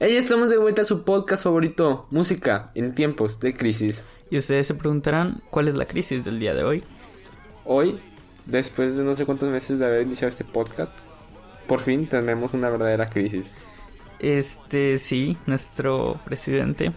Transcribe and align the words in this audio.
Hey, 0.00 0.16
estamos 0.16 0.50
de 0.50 0.58
vuelta 0.58 0.82
a 0.82 0.84
su 0.84 1.04
podcast 1.04 1.44
favorito, 1.44 2.08
música 2.10 2.72
en 2.74 2.96
tiempos 2.96 3.38
de 3.38 3.54
crisis. 3.54 4.04
Y 4.28 4.38
ustedes 4.38 4.66
se 4.66 4.74
preguntarán 4.74 5.40
cuál 5.50 5.68
es 5.68 5.76
la 5.76 5.86
crisis 5.86 6.24
del 6.24 6.40
día 6.40 6.52
de 6.52 6.64
hoy. 6.64 6.82
Hoy, 7.64 8.00
después 8.44 8.96
de 8.96 9.04
no 9.04 9.14
sé 9.14 9.24
cuántos 9.24 9.50
meses 9.50 9.78
de 9.78 9.86
haber 9.86 10.02
iniciado 10.02 10.30
este 10.30 10.42
podcast, 10.42 10.92
por 11.68 11.78
fin 11.78 12.08
tenemos 12.08 12.54
una 12.54 12.70
verdadera 12.70 13.06
crisis. 13.06 13.52
Este, 14.18 14.98
sí, 14.98 15.36
nuestro 15.46 16.20
presidente, 16.24 16.90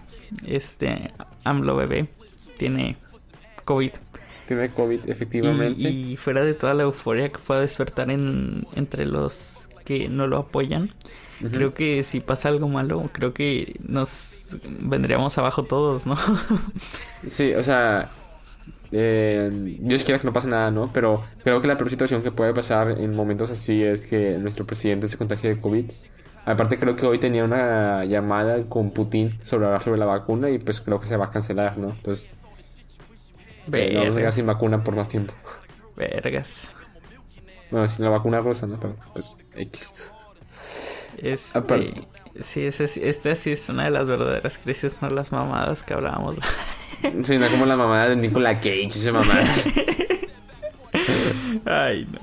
este, 0.48 1.14
AMLO 1.44 1.76
bebé, 1.76 2.08
tiene 2.58 2.98
COVID. 3.64 3.92
Tiene 4.48 4.70
COVID, 4.70 5.08
efectivamente. 5.08 5.80
Y, 5.80 6.14
y 6.14 6.18
fuera 6.18 6.44
de 6.44 6.56
toda 6.56 6.74
la 6.74 6.82
euforia 6.82 7.30
que 7.30 7.38
pueda 7.38 7.62
despertar 7.62 8.10
en, 8.10 8.66
entre 8.76 9.06
los 9.06 9.70
que 9.86 10.10
no 10.10 10.26
lo 10.26 10.38
apoyan, 10.40 10.96
Creo 11.40 11.72
que 11.72 12.04
si 12.04 12.20
pasa 12.20 12.50
algo 12.50 12.68
malo, 12.68 13.10
creo 13.12 13.34
que 13.34 13.76
nos 13.88 14.58
vendríamos 14.80 15.38
abajo 15.38 15.64
todos, 15.64 16.06
¿no? 16.08 16.16
Sí, 17.28 17.54
o 17.54 17.64
sea, 17.64 18.10
eh, 18.92 19.50
Dios 19.80 20.04
quiera 20.04 20.20
que 20.20 20.26
no 20.26 20.34
pase 20.34 20.48
nada, 20.48 20.72
¿no? 20.72 20.90
Pero 20.94 21.24
creo 21.44 21.62
que 21.62 21.68
la 21.68 21.78
peor 21.78 21.90
situación 21.90 22.24
que 22.24 22.32
puede 22.32 22.54
pasar 22.54 22.92
en 22.92 23.16
momentos 23.16 23.50
así 23.52 23.84
es 23.84 24.08
que 24.08 24.38
nuestro 24.38 24.66
presidente 24.66 25.08
se 25.08 25.18
contagie 25.18 25.50
de 25.50 25.62
COVID. 25.62 25.92
Aparte 26.46 26.80
creo 26.80 26.96
que 26.96 27.06
hoy 27.06 27.20
tenía 27.20 27.44
una 27.44 28.06
llamada 28.06 28.64
con 28.70 28.92
Putin 28.92 29.38
sobre 29.44 29.66
hablar 29.66 29.84
sobre 29.84 30.00
la 30.00 30.06
vacuna 30.06 30.50
y 30.50 30.60
pues 30.60 30.80
creo 30.80 31.00
que 31.02 31.08
se 31.08 31.18
va 31.18 31.26
a 31.26 31.32
cancelar, 31.32 31.78
¿no? 31.78 31.90
Entonces, 31.90 32.30
eh, 33.74 33.92
no 33.94 34.00
vamos 34.00 34.16
a 34.16 34.20
quedar 34.20 34.34
sin 34.34 34.48
vacuna 34.48 34.84
por 34.84 34.96
más 34.96 35.10
tiempo. 35.10 35.34
Vergas. 35.98 36.72
Bueno, 37.70 37.88
sin 37.88 38.06
la 38.06 38.12
vacuna 38.12 38.40
rusa, 38.40 38.66
¿no? 38.66 38.80
Pero 38.80 38.96
pues 39.14 39.36
X. 39.56 40.12
Este, 41.18 41.58
Aparte. 41.60 41.94
sí, 42.42 42.66
ese 42.66 42.86
esta 43.10 43.34
sí 43.36 43.52
es 43.52 43.68
una 43.70 43.86
de 43.86 43.92
las 43.92 44.08
verdaderas 44.10 44.58
crisis, 44.60 44.96
no 45.02 45.10
las 45.10 45.32
mamadas 45.32 45.84
que 45.84 45.94
hablábamos. 45.94 46.36
Sí, 47.24 47.38
no 47.38 47.48
como 47.50 47.68
la 47.68 47.76
mamada 47.78 48.10
de 48.10 48.16
Nicolas 48.16 48.56
Cage, 48.56 48.88
esa 48.88 49.12
mamada. 49.14 49.44
Ay, 51.66 52.08
no. 52.12 52.20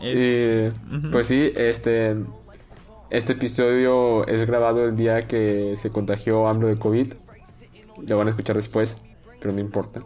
Es- 0.00 0.18
Eh. 0.18 0.68
Pues 1.10 1.26
sí, 1.26 1.52
este, 1.56 2.16
este 3.10 3.32
episodio 3.32 4.26
es 4.26 4.44
grabado 4.46 4.84
el 4.84 4.96
día 4.96 5.26
que 5.26 5.74
se 5.76 5.90
contagió 5.90 6.46
AMLO 6.48 6.68
de 6.68 6.78
COVID. 6.78 7.14
Lo 8.06 8.18
van 8.18 8.28
a 8.28 8.30
escuchar 8.30 8.56
después, 8.56 8.96
pero 9.40 9.52
no 9.52 9.60
importa. 9.60 10.00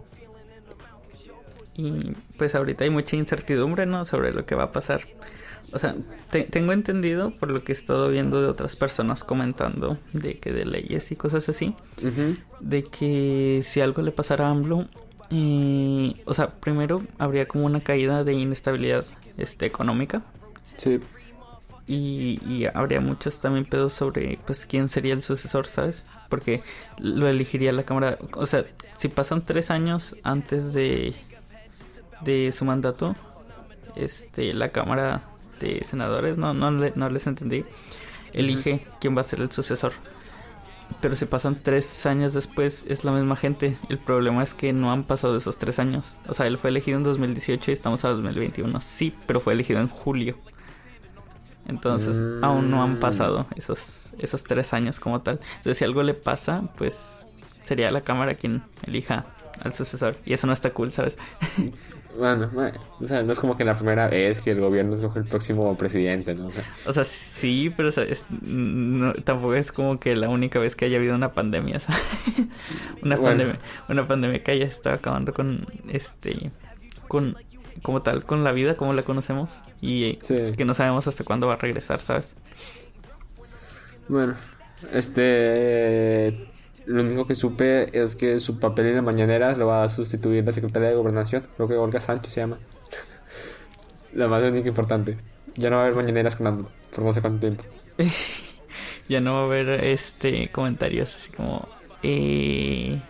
Y 1.77 2.13
pues 2.39 2.55
ahorita 2.55 2.85
hay 2.85 2.91
mucha 2.91 3.17
incertidumbre, 3.17 3.85
¿no? 3.87 4.05
Sobre 4.07 4.33
lo 4.33 4.47
que 4.47 4.55
va 4.55 4.65
a 4.65 4.73
pasar. 4.73 5.03
O 5.73 5.79
sea, 5.79 5.95
te- 6.31 6.45
tengo 6.45 6.73
entendido 6.73 7.31
por 7.33 7.51
lo 7.51 7.63
que 7.65 7.73
he 7.73 7.75
estado 7.75 8.09
viendo 8.09 8.41
de 8.41 8.49
otras 8.49 8.77
personas 8.77 9.25
comentando 9.25 9.99
de 10.13 10.35
que 10.39 10.53
de 10.53 10.65
leyes 10.65 11.11
y 11.13 11.17
cosas 11.17 11.49
así, 11.49 11.75
de 12.61 12.85
que 12.85 13.61
si 13.63 13.81
algo 13.81 14.01
le 14.03 14.13
pasara 14.13 14.47
a 14.47 14.51
AMLO, 14.51 14.87
eh, 15.31 16.15
o 16.25 16.35
sea, 16.35 16.49
primero 16.49 17.03
habría 17.19 17.47
como 17.49 17.67
una 17.67 17.81
caída 17.81 18.23
de 18.25 18.35
inestabilidad 18.35 19.05
este, 19.39 19.67
económica. 19.67 20.23
Sí, 20.77 21.01
y, 21.89 22.41
y 22.49 22.67
habría 22.73 23.01
muchos 23.01 23.41
también 23.41 23.65
pedos 23.65 23.93
sobre 23.93 24.39
pues 24.47 24.67
quién 24.67 24.89
sería 24.89 25.15
el 25.15 25.23
sucesor, 25.23 25.67
¿sabes? 25.67 26.05
Porque 26.29 26.63
lo 26.99 27.29
elegiría 27.29 27.73
la 27.73 27.85
Cámara, 27.85 28.19
o 28.33 28.47
sea, 28.47 28.65
si 28.97 29.09
pasan 29.09 29.45
tres 29.45 29.71
años 29.71 30.17
antes 30.23 30.73
de, 30.73 31.15
de 32.23 32.51
su 32.53 32.65
mandato, 32.65 33.15
este, 33.95 34.53
la 34.55 34.71
Cámara 34.71 35.23
de 35.61 35.83
Senadores, 35.85 36.39
no, 36.39 36.55
no, 36.55 36.71
le- 36.71 36.93
no 36.97 37.09
les 37.11 37.27
entendí, 37.27 37.65
elige 38.33 38.85
quién 39.01 39.17
va 39.17 39.21
a 39.21 39.25
ser 39.25 39.41
el 39.41 39.51
sucesor. 39.53 39.93
Pero 41.01 41.17
si 41.17 41.25
pasan 41.27 41.59
tres 41.63 42.07
años 42.07 42.33
después, 42.33 42.85
es 42.89 43.03
la 43.05 43.11
misma 43.11 43.35
gente. 43.35 43.77
El 43.89 43.99
problema 43.99 44.43
es 44.45 44.55
que 44.55 44.73
no 44.73 44.93
han 44.93 45.03
pasado 45.03 45.37
esos 45.37 45.59
tres 45.59 45.79
años. 45.81 46.21
O 46.29 46.35
sea, 46.35 46.47
él 46.47 46.59
fue 46.59 46.71
elegido 46.71 46.97
en 46.97 47.03
2018 47.03 47.71
y 47.71 47.75
estamos 47.75 48.05
a 48.05 48.11
2021. 48.11 48.81
Sí, 48.81 49.13
pero 49.27 49.41
fue 49.41 49.55
elegido 49.55 49.81
en 49.81 49.89
julio. 49.89 50.39
Entonces, 51.67 52.21
Mm. 52.21 52.45
aún 52.45 52.71
no 52.71 52.83
han 52.85 53.01
pasado 53.01 53.47
esos, 53.57 54.15
esos 54.19 54.45
tres 54.45 54.73
años 54.73 55.01
como 55.01 55.21
tal. 55.23 55.41
Entonces, 55.57 55.79
si 55.79 55.85
algo 55.85 56.03
le 56.05 56.15
pasa, 56.15 56.63
pues 56.77 57.27
sería 57.65 57.91
la 57.91 58.03
Cámara 58.03 58.35
quien 58.35 58.63
elija 58.87 59.27
al 59.63 59.75
sucesor. 59.75 60.17
Y 60.25 60.35
eso 60.35 60.47
no 60.47 60.53
está 60.53 60.71
cool, 60.71 60.93
¿sabes? 60.93 61.19
bueno, 62.17 62.51
o 63.01 63.07
sea, 63.07 63.23
no 63.23 63.33
es 63.33 63.41
como 63.41 63.57
que 63.57 63.65
la 63.65 63.75
primera 63.77 64.09
vez 64.09 64.41
que 64.41 64.51
el 64.53 64.61
gobierno 64.61 64.95
escoge 64.95 65.19
el 65.21 65.25
próximo 65.27 65.77
presidente, 65.77 66.35
¿no? 66.35 66.47
O 66.47 66.51
sea, 66.53 66.65
O 66.87 66.93
sea, 66.93 67.05
sí, 67.05 67.73
pero 67.77 67.89
o 67.89 67.93
sea, 67.93 68.05
es- 68.05 68.27
no- 68.43 69.13
tampoco 69.15 69.55
es 69.55 69.73
como 69.73 69.99
que 70.01 70.17
la 70.17 70.29
única 70.29 70.59
vez 70.59 70.77
que 70.77 70.85
haya 70.87 70.97
habido 70.99 71.15
una 71.15 71.33
pandemia, 71.33 71.79
¿sabes? 71.81 72.01
una 73.03 73.17
Bueno. 73.17 73.23
pandemia, 73.23 73.59
una 73.89 74.07
pandemia 74.07 74.43
que 74.43 74.51
haya 74.53 74.65
estado 74.67 74.97
acabando 74.97 75.33
con 75.35 75.67
este 75.89 76.51
con 77.09 77.37
como 77.83 78.03
tal 78.03 78.25
con 78.25 78.43
la 78.43 78.53
vida 78.53 78.75
como 78.77 78.95
la 78.95 79.03
conocemos 79.03 79.63
y 79.81 80.19
Sí. 80.23 80.53
que 80.57 80.65
no 80.65 80.75
sabemos 80.75 81.07
hasta 81.07 81.23
cuándo 81.25 81.47
va 81.47 81.55
a 81.55 81.59
regresar, 81.59 82.01
¿sabes? 82.01 82.35
bueno, 84.09 84.35
este, 84.93 86.49
lo 86.87 87.03
único 87.03 87.27
que 87.27 87.35
supe 87.35 87.99
es 88.01 88.17
que 88.17 88.39
su 88.41 88.59
papel 88.59 88.87
en 88.87 88.97
la 88.97 89.03
mañanera 89.03 89.53
lo 89.57 89.67
va 89.67 89.83
a 89.85 89.89
sustituir 89.89 90.45
la 90.45 90.53
secretaria 90.53 90.89
de 90.91 90.95
Gobernación, 90.95 91.47
creo 91.57 91.69
que 91.69 91.75
Olga 91.75 92.01
Sánchez 92.01 92.33
se 92.33 92.41
llama. 92.41 92.59
La 94.15 94.29
más 94.29 94.43
única 94.45 94.69
importante. 94.69 95.19
Ya 95.57 95.69
no 95.69 95.77
va 95.77 95.83
a 95.83 95.85
haber 95.87 95.97
mañaneras 95.97 96.37
con 96.37 96.47
AMLO 96.47 96.71
por 96.95 97.05
no 97.05 97.13
sé 97.13 97.21
cuánto 97.21 97.41
tiempo. 97.41 97.65
ya 99.09 99.21
no 99.21 99.35
va 99.35 99.41
a 99.41 99.45
haber 99.45 99.85
este 99.85 100.49
comentarios 100.51 101.15
así 101.15 101.31
como 101.33 101.69
eh, 102.03 103.01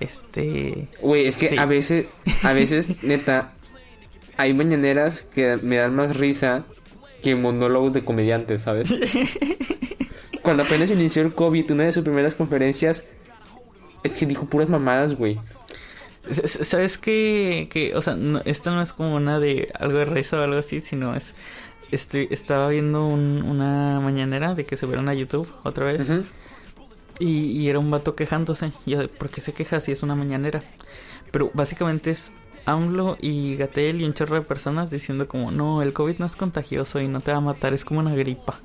este 0.00 0.88
Güey, 1.00 1.26
es 1.26 1.36
que 1.36 1.48
Sí. 1.48 1.56
a 1.58 1.66
veces, 1.66 2.06
a 2.42 2.52
veces, 2.52 2.94
neta, 3.02 3.52
hay 4.36 4.54
mañaneras 4.54 5.22
que 5.34 5.58
me 5.62 5.76
dan 5.76 5.94
más 5.94 6.16
risa 6.16 6.64
que 7.22 7.34
monólogos 7.36 7.92
de 7.92 8.04
comediantes, 8.04 8.62
¿sabes? 8.62 8.94
Cuando 10.42 10.62
apenas 10.62 10.90
inició 10.90 11.22
el 11.22 11.34
COVID, 11.34 11.70
una 11.72 11.84
de 11.84 11.92
sus 11.92 12.04
primeras 12.04 12.34
conferencias 12.34 13.04
es 14.04 14.12
que 14.12 14.26
dijo 14.26 14.46
puras 14.46 14.68
mamadas, 14.68 15.16
güey. 15.16 15.40
¿Sabes 16.30 16.96
qué? 16.96 17.68
Que, 17.70 17.94
o 17.94 18.00
sea, 18.00 18.14
no, 18.16 18.40
esto 18.46 18.70
no 18.70 18.80
es 18.82 18.92
como 18.94 19.14
una 19.16 19.40
de 19.40 19.70
algo 19.78 19.98
de 19.98 20.06
risa 20.06 20.38
o 20.38 20.42
algo 20.42 20.58
así, 20.58 20.80
sino 20.80 21.14
es... 21.16 21.34
Estoy, 21.92 22.28
estaba 22.30 22.68
viendo 22.70 23.06
un- 23.06 23.42
una 23.42 24.00
mañanera 24.00 24.54
de 24.54 24.64
que 24.66 24.76
subieron 24.76 25.08
a 25.08 25.14
YouTube 25.14 25.52
otra 25.64 25.84
vez 25.86 26.18
y, 27.20 27.26
y 27.52 27.68
era 27.68 27.78
un 27.78 27.90
vato 27.90 28.14
quejándose. 28.16 28.72
Y 28.86 28.96
¿por 28.96 29.30
qué 29.30 29.40
se 29.40 29.52
queja 29.54 29.80
si 29.80 29.92
es 29.92 30.02
una 30.02 30.14
mañanera? 30.16 30.64
Pero 31.30 31.50
básicamente 31.54 32.10
es 32.10 32.32
AMLO 32.66 33.18
y 33.20 33.56
Gatel 33.56 34.00
y 34.00 34.04
un 34.04 34.14
chorro 34.14 34.36
de 34.36 34.42
personas 34.42 34.90
diciendo 34.90 35.28
como, 35.28 35.52
no, 35.52 35.82
el 35.82 35.92
COVID 35.92 36.18
no 36.18 36.26
es 36.26 36.36
contagioso 36.36 37.00
y 37.00 37.08
no 37.08 37.20
te 37.20 37.32
va 37.32 37.38
a 37.38 37.40
matar, 37.42 37.74
es 37.74 37.84
como 37.84 38.00
una 38.00 38.14
gripa. 38.14 38.60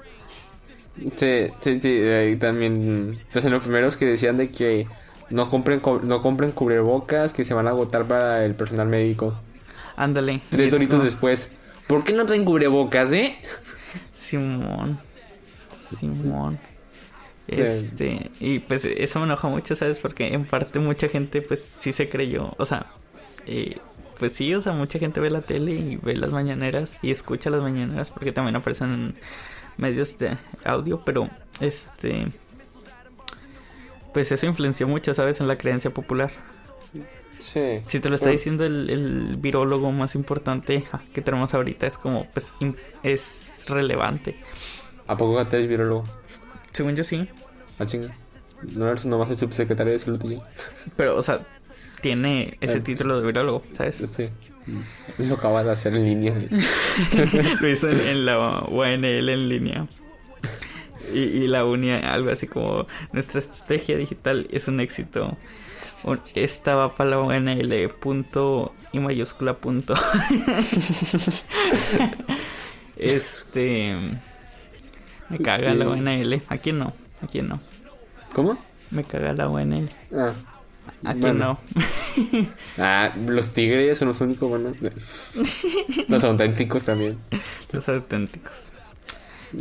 Sí, 1.16 1.48
sí, 1.62 1.80
sí, 1.80 1.90
eh, 1.92 2.32
y 2.36 2.40
también, 2.40 3.20
pues 3.32 3.46
en 3.46 3.52
los 3.54 3.62
primeros 3.64 3.96
que 3.96 4.06
decían 4.06 4.38
de 4.38 4.50
que 4.50 4.88
no 5.30 5.50
compren, 5.50 5.80
co- 5.80 6.00
no 6.04 6.22
compren 6.22 6.52
cubrebocas, 6.52 7.34
que 7.34 7.44
se 7.44 7.54
van 7.54 7.68
a 7.68 7.72
agotar 7.72 8.06
para 8.08 8.46
el 8.46 8.56
personal 8.56 8.88
médico. 8.88 9.36
Ándale. 9.96 10.42
Tres 10.50 10.68
es 10.68 10.74
doritos 10.74 11.04
después. 11.04 11.52
¿Por 11.88 12.04
qué 12.04 12.14
no 12.14 12.26
traen 12.26 12.46
cubrebocas, 12.46 13.12
eh? 13.14 13.36
Simón. 14.14 15.00
Simón. 15.74 16.60
Este, 17.48 18.30
y 18.40 18.60
pues 18.60 18.86
eso 18.86 19.20
me 19.20 19.26
enoja 19.26 19.48
mucho, 19.48 19.76
¿sabes? 19.76 20.00
Porque 20.00 20.34
en 20.34 20.46
parte 20.46 20.78
mucha 20.78 21.10
gente 21.10 21.42
pues 21.42 21.64
sí 21.64 21.94
se 21.94 22.08
creyó, 22.08 22.54
o 22.60 22.66
sea, 22.66 22.86
eh, 23.48 23.78
pues 24.20 24.34
sí, 24.34 24.54
o 24.54 24.62
sea, 24.62 24.74
mucha 24.74 25.00
gente 25.00 25.20
ve 25.20 25.32
la 25.32 25.42
tele 25.42 25.72
y 25.74 25.96
ve 25.96 26.16
las 26.16 26.32
mañaneras 26.32 27.00
y 27.02 27.10
escucha 27.10 27.50
las 27.50 27.64
mañaneras 27.64 28.12
porque 28.12 28.32
también 28.32 28.56
aparecen 28.56 28.92
en 28.92 29.16
medios 29.78 30.20
de 30.20 30.38
audio, 30.64 31.02
pero 31.04 31.28
este, 31.60 32.28
pues 34.14 34.32
eso 34.32 34.46
influenció 34.46 34.88
mucho, 34.88 35.14
¿sabes? 35.14 35.40
En 35.42 35.48
la 35.48 35.58
creencia 35.58 35.92
popular. 35.92 36.32
Sí. 37.40 37.80
Si 37.84 38.00
te 38.00 38.10
lo 38.10 38.16
está 38.16 38.30
diciendo 38.30 38.66
el, 38.66 38.90
el 38.90 39.38
virólogo 39.38 39.92
más 39.92 40.16
importante 40.16 40.84
que 41.14 41.22
tenemos 41.22 41.54
ahorita, 41.54 41.88
es 41.88 41.98
como, 41.98 42.26
pues, 42.34 42.56
es 43.04 43.66
relevante. 43.70 44.36
¿A 45.08 45.16
poco 45.18 45.40
es 45.42 45.68
virólogo? 45.68 46.06
Según 46.74 46.96
yo 46.96 47.04
sí. 47.04 47.28
Ah, 47.80 47.86
chinga. 47.86 48.16
No 48.62 48.90
eres 48.90 49.06
nomás 49.06 49.30
el 49.32 49.38
subsecretario 49.38 49.94
de 49.94 50.00
salud 50.00 50.22
ya. 50.24 50.38
Pero, 50.98 51.16
o 51.18 51.22
sea, 51.22 51.40
tiene 52.02 52.58
ese 52.60 52.80
Eh, 52.80 52.82
título 52.82 53.20
de 53.20 53.26
virólogo, 53.26 53.64
¿sabes? 53.72 54.04
Sí. 54.16 54.30
Lo 55.18 55.36
acaba 55.36 55.64
de 55.64 55.72
hacer 55.72 55.96
en 55.96 56.04
línea. 56.04 56.36
Lo 57.62 57.70
hizo 57.70 57.90
en, 57.90 58.00
en 58.02 58.26
la 58.26 58.66
UNL 58.68 59.30
en 59.30 59.50
línea. 59.50 59.88
Y, 61.14 61.20
y 61.20 61.48
la 61.48 61.66
uni, 61.66 61.92
algo 61.92 62.32
así 62.32 62.48
como 62.48 62.88
nuestra 63.12 63.40
estrategia 63.40 63.98
digital 63.98 64.48
es 64.52 64.68
un 64.68 64.80
éxito. 64.80 65.38
Esta 66.34 66.76
va 66.76 66.96
para 66.96 67.12
la 67.12 67.20
UNL, 67.20 67.90
punto 67.90 68.74
y 68.92 69.00
mayúscula 69.00 69.58
punto. 69.58 69.94
este. 72.98 73.96
Me 75.30 75.40
caga 75.40 75.74
la 75.74 75.90
UNL. 75.90 76.42
Aquí 76.48 76.72
no. 76.72 76.94
¿A 77.22 77.28
quién 77.28 77.50
no? 77.50 77.60
¿Cómo? 78.34 78.58
Me 78.92 79.04
caga 79.04 79.32
en 79.62 79.74
él. 79.74 79.92
Ah. 80.14 80.34
¿A 81.04 81.12
quién 81.12 81.22
Bueno. 81.22 81.60
no? 82.16 82.48
Ah, 82.78 83.14
los 83.28 83.54
tigres 83.54 83.98
son 83.98 84.08
los 84.08 84.22
únicos 84.22 84.50
buenos. 84.50 84.76
Los 86.08 86.24
auténticos 86.24 86.84
también. 86.84 87.18
Los 87.72 87.88
auténticos. 87.90 88.74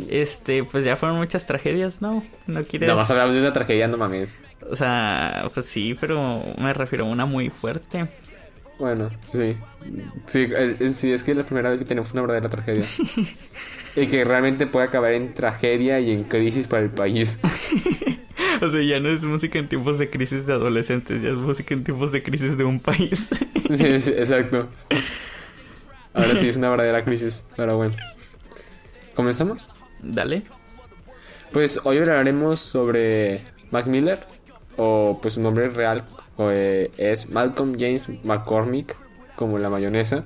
Este, 0.09 0.63
pues 0.63 0.85
ya 0.85 0.95
fueron 0.95 1.17
muchas 1.17 1.45
tragedias, 1.45 2.01
¿no? 2.01 2.23
No 2.47 2.63
quieres. 2.63 2.87
Nada 2.87 2.99
más 2.99 3.09
hablamos 3.11 3.33
de 3.33 3.41
una 3.41 3.53
tragedia, 3.53 3.87
no 3.87 3.97
mames. 3.97 4.29
O 4.69 4.75
sea, 4.75 5.47
pues 5.53 5.65
sí, 5.65 5.95
pero 5.99 6.43
me 6.57 6.73
refiero 6.73 7.05
a 7.05 7.07
una 7.07 7.25
muy 7.25 7.49
fuerte. 7.49 8.07
Bueno, 8.77 9.09
sí. 9.25 9.57
Sí, 10.25 10.47
eh, 10.49 10.75
eh, 10.79 10.93
sí, 10.93 11.11
es 11.11 11.23
que 11.23 11.31
es 11.31 11.37
la 11.37 11.45
primera 11.45 11.69
vez 11.69 11.79
que 11.79 11.85
tenemos 11.85 12.13
una 12.13 12.21
verdadera 12.21 12.49
tragedia. 12.49 12.85
y 13.95 14.07
que 14.07 14.23
realmente 14.23 14.67
puede 14.67 14.87
acabar 14.87 15.13
en 15.13 15.33
tragedia 15.33 15.99
y 15.99 16.11
en 16.11 16.23
crisis 16.23 16.67
para 16.67 16.83
el 16.83 16.89
país. 16.89 17.39
O 18.61 18.69
sea, 18.69 18.81
ya 18.81 18.99
no 18.99 19.09
es 19.09 19.23
música 19.23 19.57
en 19.57 19.69
tiempos 19.69 19.99
de 19.99 20.09
crisis 20.09 20.45
de 20.45 20.53
adolescentes, 20.53 21.21
ya 21.21 21.29
es 21.29 21.35
música 21.35 21.73
en 21.73 21.83
tiempos 21.83 22.11
de 22.11 22.23
crisis 22.23 22.57
de 22.57 22.63
un 22.63 22.79
país. 22.79 23.29
Sí, 23.69 24.01
sí, 24.01 24.09
exacto. 24.09 24.67
Ahora 26.11 26.35
sí 26.35 26.49
es 26.49 26.57
una 26.57 26.71
verdadera 26.71 27.05
crisis, 27.05 27.45
pero 27.55 27.77
bueno. 27.77 27.95
¿Comenzamos? 29.13 29.69
Dale. 30.01 30.43
Pues 31.51 31.81
hoy 31.83 31.97
hablaremos 31.97 32.59
sobre 32.59 33.41
Mac 33.71 33.87
Miller, 33.87 34.19
o 34.77 35.19
pues 35.21 35.33
su 35.35 35.41
nombre 35.41 35.69
real 35.69 36.05
eh, 36.37 36.91
es 36.97 37.29
Malcolm 37.29 37.75
James 37.77 38.03
McCormick, 38.23 38.95
como 39.35 39.57
la 39.57 39.69
mayonesa. 39.69 40.25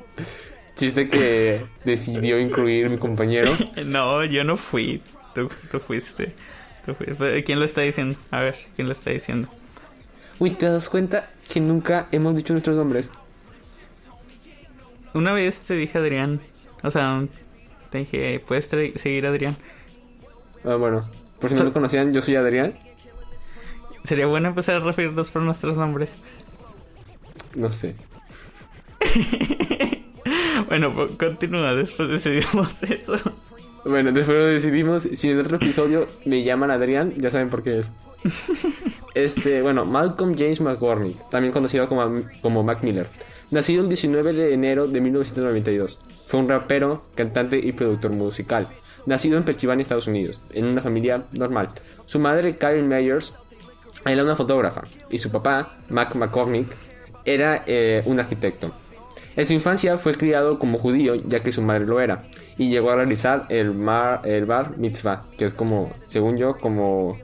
Chiste 0.76 1.08
que 1.08 1.66
decidió 1.84 2.38
incluir 2.38 2.88
mi 2.88 2.98
compañero. 2.98 3.50
No, 3.86 4.24
yo 4.24 4.44
no 4.44 4.56
fui. 4.56 5.02
Tú, 5.34 5.50
tú 5.70 5.80
fuiste. 5.80 6.34
Tú 6.86 6.94
fuiste. 6.94 7.42
¿Quién 7.42 7.58
lo 7.58 7.64
está 7.64 7.80
diciendo? 7.80 8.16
A 8.30 8.40
ver, 8.40 8.56
¿quién 8.76 8.86
lo 8.86 8.92
está 8.92 9.10
diciendo? 9.10 9.48
Uy, 10.38 10.50
¿te 10.52 10.66
das 10.66 10.88
cuenta 10.88 11.30
que 11.52 11.60
nunca 11.60 12.06
hemos 12.12 12.36
dicho 12.36 12.54
nuestros 12.54 12.76
nombres? 12.76 13.10
Una 15.14 15.32
vez 15.32 15.62
te 15.62 15.74
dije 15.74 15.98
Adrián. 15.98 16.40
O 16.84 16.92
sea, 16.92 17.26
te 17.90 17.98
dije, 17.98 18.40
puedes 18.46 18.66
seguir 18.66 19.26
Adrián. 19.26 19.56
Ah, 20.64 20.74
bueno, 20.76 21.08
por 21.40 21.50
si 21.50 21.56
So- 21.56 21.62
no 21.62 21.68
lo 21.68 21.72
conocían, 21.74 22.12
yo 22.12 22.20
soy 22.22 22.36
Adrián. 22.36 22.74
Sería 24.04 24.26
bueno 24.26 24.48
empezar 24.48 24.76
a 24.76 24.80
referirnos 24.80 25.30
por 25.30 25.42
nuestros 25.42 25.76
nombres. 25.76 26.12
No 27.56 27.70
sé. 27.72 27.94
Bueno, 30.68 30.92
pues, 30.92 31.12
continúa, 31.12 31.72
después 31.74 32.08
decidimos 32.10 32.82
eso. 32.90 33.16
Bueno, 33.84 34.12
después 34.12 34.36
lo 34.36 34.44
decidimos. 34.46 35.08
Si 35.14 35.30
en 35.30 35.38
otro 35.38 35.56
episodio 35.56 36.06
me 36.24 36.42
llaman 36.42 36.70
Adrián, 36.70 37.14
ya 37.16 37.30
saben 37.30 37.48
por 37.48 37.62
qué 37.62 37.78
es. 37.78 37.92
Este, 39.14 39.62
bueno, 39.62 39.84
Malcolm 39.84 40.34
James 40.36 40.60
McCormick, 40.60 41.16
también 41.30 41.52
conocido 41.52 41.88
como, 41.88 42.22
como 42.42 42.62
Mac 42.64 42.82
Miller. 42.82 43.06
Nacido 43.50 43.82
el 43.82 43.88
19 43.88 44.32
de 44.32 44.52
enero 44.52 44.88
de 44.88 45.00
1992. 45.00 45.98
Fue 46.28 46.38
un 46.40 46.48
rapero, 46.48 47.02
cantante 47.14 47.58
y 47.58 47.72
productor 47.72 48.10
musical. 48.10 48.68
Nacido 49.06 49.38
en 49.38 49.44
Pennsylvania, 49.44 49.80
Estados 49.80 50.08
Unidos, 50.08 50.42
en 50.52 50.66
una 50.66 50.82
familia 50.82 51.22
normal. 51.32 51.70
Su 52.04 52.18
madre, 52.18 52.58
Karen 52.58 52.86
Myers, 52.86 53.32
era 54.04 54.22
una 54.22 54.36
fotógrafa. 54.36 54.82
Y 55.10 55.16
su 55.16 55.30
papá, 55.30 55.78
Mac 55.88 56.14
McCormick, 56.14 56.68
era 57.24 57.62
eh, 57.66 58.02
un 58.04 58.20
arquitecto. 58.20 58.70
En 59.36 59.46
su 59.46 59.54
infancia 59.54 59.96
fue 59.96 60.16
criado 60.16 60.58
como 60.58 60.76
judío, 60.76 61.14
ya 61.14 61.40
que 61.40 61.50
su 61.50 61.62
madre 61.62 61.86
lo 61.86 61.98
era, 61.98 62.24
y 62.58 62.68
llegó 62.68 62.90
a 62.90 62.96
realizar 62.96 63.46
el, 63.48 63.72
mar, 63.72 64.20
el 64.24 64.44
bar 64.44 64.76
mitzvah, 64.76 65.24
que 65.38 65.46
es 65.46 65.54
como, 65.54 65.90
según 66.08 66.36
yo, 66.36 66.58
como 66.58 67.16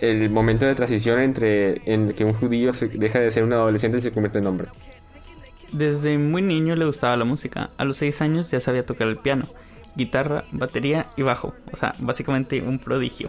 el 0.00 0.28
momento 0.28 0.66
de 0.66 0.74
transición 0.74 1.20
entre 1.20 1.82
en 1.84 2.12
que 2.14 2.24
un 2.24 2.32
judío 2.32 2.72
deja 2.94 3.20
de 3.20 3.30
ser 3.30 3.44
un 3.44 3.52
adolescente 3.52 3.98
y 3.98 4.00
se 4.00 4.10
convierte 4.10 4.38
en 4.38 4.48
hombre. 4.48 4.66
Desde 5.74 6.18
muy 6.18 6.40
niño 6.40 6.76
le 6.76 6.84
gustaba 6.84 7.16
la 7.16 7.24
música. 7.24 7.70
A 7.78 7.84
los 7.84 7.96
6 7.96 8.22
años 8.22 8.48
ya 8.48 8.60
sabía 8.60 8.86
tocar 8.86 9.08
el 9.08 9.16
piano, 9.16 9.48
guitarra, 9.96 10.44
batería 10.52 11.08
y 11.16 11.22
bajo. 11.22 11.52
O 11.72 11.76
sea, 11.76 11.96
básicamente 11.98 12.62
un 12.62 12.78
prodigio. 12.78 13.28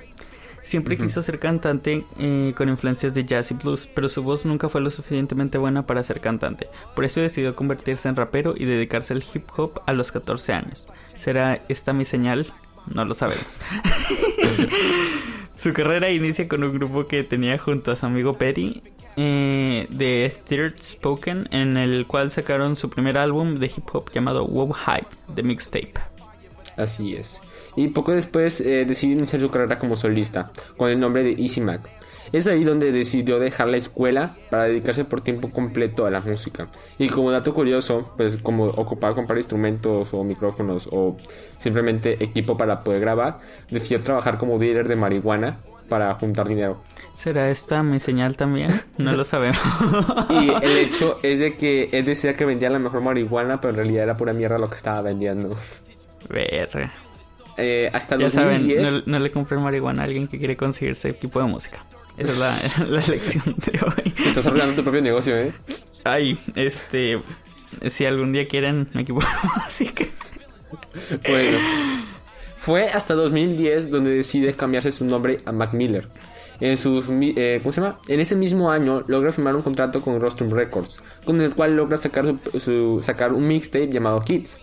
Siempre 0.61 0.95
quiso 0.95 1.23
ser 1.23 1.39
cantante 1.39 2.05
eh, 2.19 2.53
con 2.55 2.69
influencias 2.69 3.15
de 3.15 3.25
jazz 3.25 3.49
y 3.49 3.55
blues, 3.55 3.89
pero 3.91 4.07
su 4.09 4.21
voz 4.21 4.45
nunca 4.45 4.69
fue 4.69 4.81
lo 4.81 4.91
suficientemente 4.91 5.57
buena 5.57 5.87
para 5.87 6.03
ser 6.03 6.21
cantante. 6.21 6.67
Por 6.93 7.03
eso 7.03 7.19
decidió 7.19 7.55
convertirse 7.55 8.09
en 8.09 8.15
rapero 8.15 8.53
y 8.55 8.65
dedicarse 8.65 9.15
al 9.15 9.23
hip 9.33 9.47
hop 9.57 9.81
a 9.87 9.93
los 9.93 10.11
14 10.11 10.53
años. 10.53 10.87
¿Será 11.15 11.63
esta 11.67 11.93
mi 11.93 12.05
señal? 12.05 12.45
No 12.93 13.05
lo 13.05 13.15
sabemos. 13.15 13.59
su 15.55 15.73
carrera 15.73 16.11
inicia 16.11 16.47
con 16.47 16.63
un 16.63 16.73
grupo 16.73 17.07
que 17.07 17.23
tenía 17.23 17.57
junto 17.57 17.91
a 17.91 17.95
su 17.95 18.05
amigo 18.05 18.35
Petty 18.35 18.83
eh, 19.17 19.87
de 19.89 20.35
Third 20.47 20.81
Spoken, 20.81 21.47
en 21.51 21.77
el 21.77 22.05
cual 22.07 22.31
sacaron 22.31 22.75
su 22.75 22.89
primer 22.89 23.17
álbum 23.17 23.59
de 23.59 23.67
hip 23.67 23.87
hop 23.93 24.11
llamado 24.11 24.45
Wow 24.45 24.73
Hype, 24.73 25.07
de 25.33 25.43
mixtape. 25.43 25.93
Así 26.77 27.15
es. 27.15 27.41
Y 27.75 27.87
poco 27.89 28.11
después 28.11 28.61
eh, 28.61 28.85
decidió 28.85 29.17
iniciar 29.17 29.41
su 29.41 29.49
carrera 29.49 29.79
como 29.79 29.95
solista, 29.95 30.51
con 30.77 30.89
el 30.89 30.99
nombre 30.99 31.23
de 31.23 31.31
Easy 31.31 31.61
Mac. 31.61 31.81
Es 32.31 32.47
ahí 32.47 32.63
donde 32.63 32.91
decidió 32.91 33.39
dejar 33.39 33.69
la 33.69 33.77
escuela 33.77 34.35
para 34.49 34.63
dedicarse 34.63 35.05
por 35.05 35.21
tiempo 35.21 35.51
completo 35.51 36.05
a 36.05 36.09
la 36.09 36.21
música. 36.21 36.67
Y 36.97 37.07
como 37.07 37.31
dato 37.31 37.53
curioso, 37.53 38.13
pues 38.17 38.37
como 38.37 38.65
ocupaba 38.65 39.13
comprar 39.13 39.37
instrumentos 39.37 40.13
o 40.13 40.23
micrófonos 40.23 40.89
o 40.91 41.15
simplemente 41.57 42.21
equipo 42.23 42.57
para 42.57 42.83
poder 42.83 43.01
grabar, 43.01 43.39
decidió 43.69 43.99
trabajar 43.99 44.37
como 44.37 44.57
dealer 44.57 44.87
de 44.87 44.95
marihuana 44.95 45.57
para 45.87 46.13
juntar 46.15 46.47
dinero. 46.47 46.81
¿Será 47.15 47.49
esta 47.49 47.81
mi 47.83 47.99
señal 47.99 48.35
también? 48.35 48.71
No 48.97 49.13
lo 49.13 49.23
sabemos. 49.23 49.59
Y 50.29 50.49
el 50.49 50.77
hecho 50.77 51.19
es 51.23 51.39
de 51.39 51.55
que 51.55 51.89
él 51.91 52.05
decía 52.05 52.35
que 52.35 52.45
vendía 52.45 52.69
la 52.69 52.79
mejor 52.79 53.01
marihuana, 53.01 53.61
pero 53.61 53.71
en 53.71 53.77
realidad 53.77 54.03
era 54.03 54.17
pura 54.17 54.33
mierda 54.33 54.57
lo 54.57 54.69
que 54.69 54.75
estaba 54.75 55.01
vendiendo. 55.01 55.55
Verga. 56.29 56.91
Eh, 57.57 57.89
hasta 57.93 58.17
Ya 58.17 58.29
saben, 58.29 58.67
2010... 58.67 59.07
no, 59.07 59.17
no 59.17 59.19
le 59.19 59.31
compren 59.31 59.61
marihuana 59.61 60.01
a 60.01 60.05
alguien 60.05 60.27
que 60.27 60.37
quiere 60.37 60.57
conseguirse 60.57 61.09
equipo 61.09 61.39
de 61.39 61.45
música. 61.47 61.85
Esa 62.17 62.31
es 62.31 62.37
la, 62.37 62.85
la 62.87 63.01
lección 63.07 63.55
de 63.57 63.79
hoy. 63.81 64.13
Estás 64.25 64.45
arruinando 64.45 64.75
tu 64.75 64.83
propio 64.83 65.01
negocio, 65.01 65.37
¿eh? 65.37 65.53
Ay, 66.03 66.37
este. 66.55 67.19
Si 67.87 68.05
algún 68.05 68.31
día 68.31 68.47
quieren 68.47 68.87
equipo 68.95 69.19
de 69.19 69.27
música. 69.63 70.05
Bueno, 71.27 71.57
fue 72.65 72.85
hasta 72.89 73.13
2010 73.13 73.91
donde 73.91 74.09
decide 74.09 74.53
cambiarse 74.55 74.91
su 74.91 75.05
nombre 75.05 75.39
a 75.45 75.51
Mac 75.51 75.73
Miller. 75.73 76.07
En 76.59 76.77
sus, 76.77 77.07
eh, 77.11 77.59
¿cómo 77.61 77.71
se 77.71 77.81
llama? 77.81 77.99
En 78.07 78.19
ese 78.19 78.35
mismo 78.35 78.71
año 78.71 79.03
logra 79.07 79.31
firmar 79.31 79.55
un 79.55 79.61
contrato 79.61 80.01
con 80.01 80.19
Rostrum 80.19 80.49
Records, 80.51 80.99
con 81.25 81.39
el 81.41 81.53
cual 81.53 81.75
logra 81.75 81.97
sacar, 81.97 82.33
su- 82.59 82.99
sacar 83.03 83.33
un 83.33 83.47
mixtape 83.47 83.89
llamado 83.89 84.21
Kids. 84.23 84.59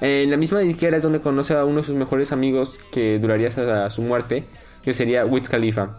En 0.00 0.30
la 0.30 0.36
misma 0.36 0.60
disquera 0.60 0.96
es 0.98 1.02
donde 1.02 1.20
conoce 1.20 1.54
a 1.54 1.64
uno 1.64 1.78
de 1.80 1.86
sus 1.86 1.94
mejores 1.96 2.30
amigos 2.32 2.78
que 2.92 3.18
duraría 3.18 3.48
hasta 3.48 3.90
su 3.90 4.02
muerte, 4.02 4.44
que 4.84 4.94
sería 4.94 5.26
Wiz 5.26 5.48
Khalifa. 5.48 5.98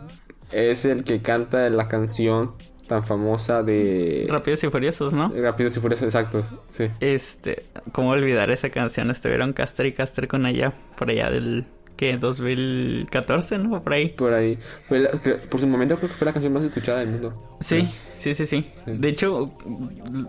Es 0.51 0.85
el 0.85 1.03
que 1.03 1.21
canta 1.21 1.69
la 1.69 1.87
canción 1.87 2.53
tan 2.91 3.05
famosa 3.05 3.63
de 3.63 4.25
Rápidos 4.29 4.61
y 4.65 4.69
Furiosos, 4.69 5.13
¿no? 5.13 5.31
Rápidos 5.33 5.77
y 5.77 5.79
Furiosos, 5.79 6.03
exactos, 6.07 6.51
sí. 6.69 6.89
Este. 6.99 7.63
¿Cómo 7.93 8.09
olvidar 8.09 8.51
esa 8.51 8.69
canción? 8.69 9.09
Estuvieron 9.09 9.53
Castre 9.53 9.87
y 9.87 9.93
Castre 9.93 10.27
con 10.27 10.45
ella. 10.45 10.73
Por 10.97 11.09
allá 11.09 11.29
del. 11.29 11.63
¿Qué? 11.95 12.17
2014, 12.17 13.59
¿no? 13.59 13.81
Por 13.81 13.93
ahí. 13.93 14.09
Por 14.09 14.33
ahí. 14.33 14.57
Fue 14.89 14.99
la- 14.99 15.11
creo- 15.11 15.39
por 15.39 15.61
su 15.61 15.67
momento 15.67 15.95
creo 15.97 16.09
que 16.09 16.15
fue 16.15 16.25
la 16.25 16.33
canción 16.33 16.51
más 16.51 16.63
escuchada 16.63 16.99
del 16.99 17.09
mundo. 17.09 17.57
Sí, 17.61 17.87
sí, 18.13 18.33
sí, 18.33 18.45
sí. 18.45 18.65
Sí. 18.85 18.91
De 18.97 19.07
hecho, 19.07 19.53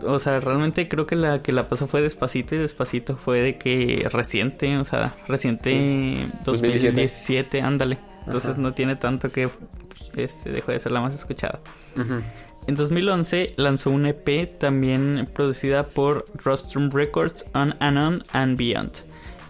o 0.06 0.18
sea, 0.20 0.38
realmente 0.38 0.86
creo 0.86 1.04
que 1.06 1.16
la 1.16 1.42
que 1.42 1.50
la 1.50 1.68
pasó 1.68 1.88
fue 1.88 2.00
Despacito 2.02 2.54
y 2.54 2.58
Despacito 2.58 3.16
fue 3.16 3.40
de 3.40 3.58
que 3.58 4.06
reciente, 4.12 4.76
o 4.76 4.84
sea, 4.84 5.14
reciente 5.26 5.70
Sí. 5.70 6.30
2017, 6.44 7.60
ándale. 7.62 7.98
Entonces 8.26 8.50
Ajá. 8.52 8.60
no 8.60 8.72
tiene 8.72 8.94
tanto 8.96 9.30
que 9.32 9.48
este, 10.14 10.50
dejó 10.52 10.72
de 10.72 10.78
ser 10.78 10.92
la 10.92 11.00
más 11.00 11.14
escuchada. 11.14 11.58
Ujú. 11.96 12.20
En 12.66 12.76
2011 12.76 13.54
lanzó 13.56 13.90
un 13.90 14.06
EP 14.06 14.58
también 14.58 15.28
producida 15.34 15.88
por 15.88 16.26
Rostrum 16.44 16.90
Records 16.90 17.44
On 17.54 17.74
and 17.80 17.98
On 17.98 18.22
and 18.32 18.56
Beyond, 18.56 18.92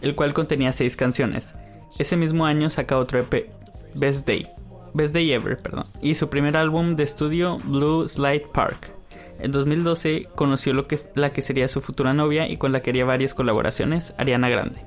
el 0.01 0.15
cual 0.15 0.33
contenía 0.33 0.73
seis 0.73 0.97
canciones. 0.97 1.55
Ese 1.99 2.17
mismo 2.17 2.47
año 2.47 2.71
saca 2.71 2.97
otro 2.97 3.21
EP, 3.21 3.51
Best 3.95 4.27
Day, 4.27 4.47
Best 4.95 5.13
Day 5.13 5.31
Ever, 5.31 5.59
perdón, 5.59 5.85
y 6.01 6.15
su 6.15 6.31
primer 6.31 6.57
álbum 6.57 6.97
de 6.97 7.03
estudio, 7.03 7.59
Blue 7.65 8.09
Slide 8.09 8.47
Park. 8.53 8.95
En 9.39 9.53
2012 9.53 10.29
conoció 10.35 10.73
lo 10.73 10.87
que, 10.87 10.99
la 11.15 11.33
que 11.33 11.43
sería 11.43 11.69
su 11.69 11.83
futura 11.83 12.15
novia 12.15 12.49
y 12.49 12.57
con 12.57 12.73
la 12.73 12.81
que 12.81 12.91
haría 12.91 13.05
varias 13.05 13.35
colaboraciones, 13.35 14.15
Ariana 14.17 14.49
Grande. 14.49 14.81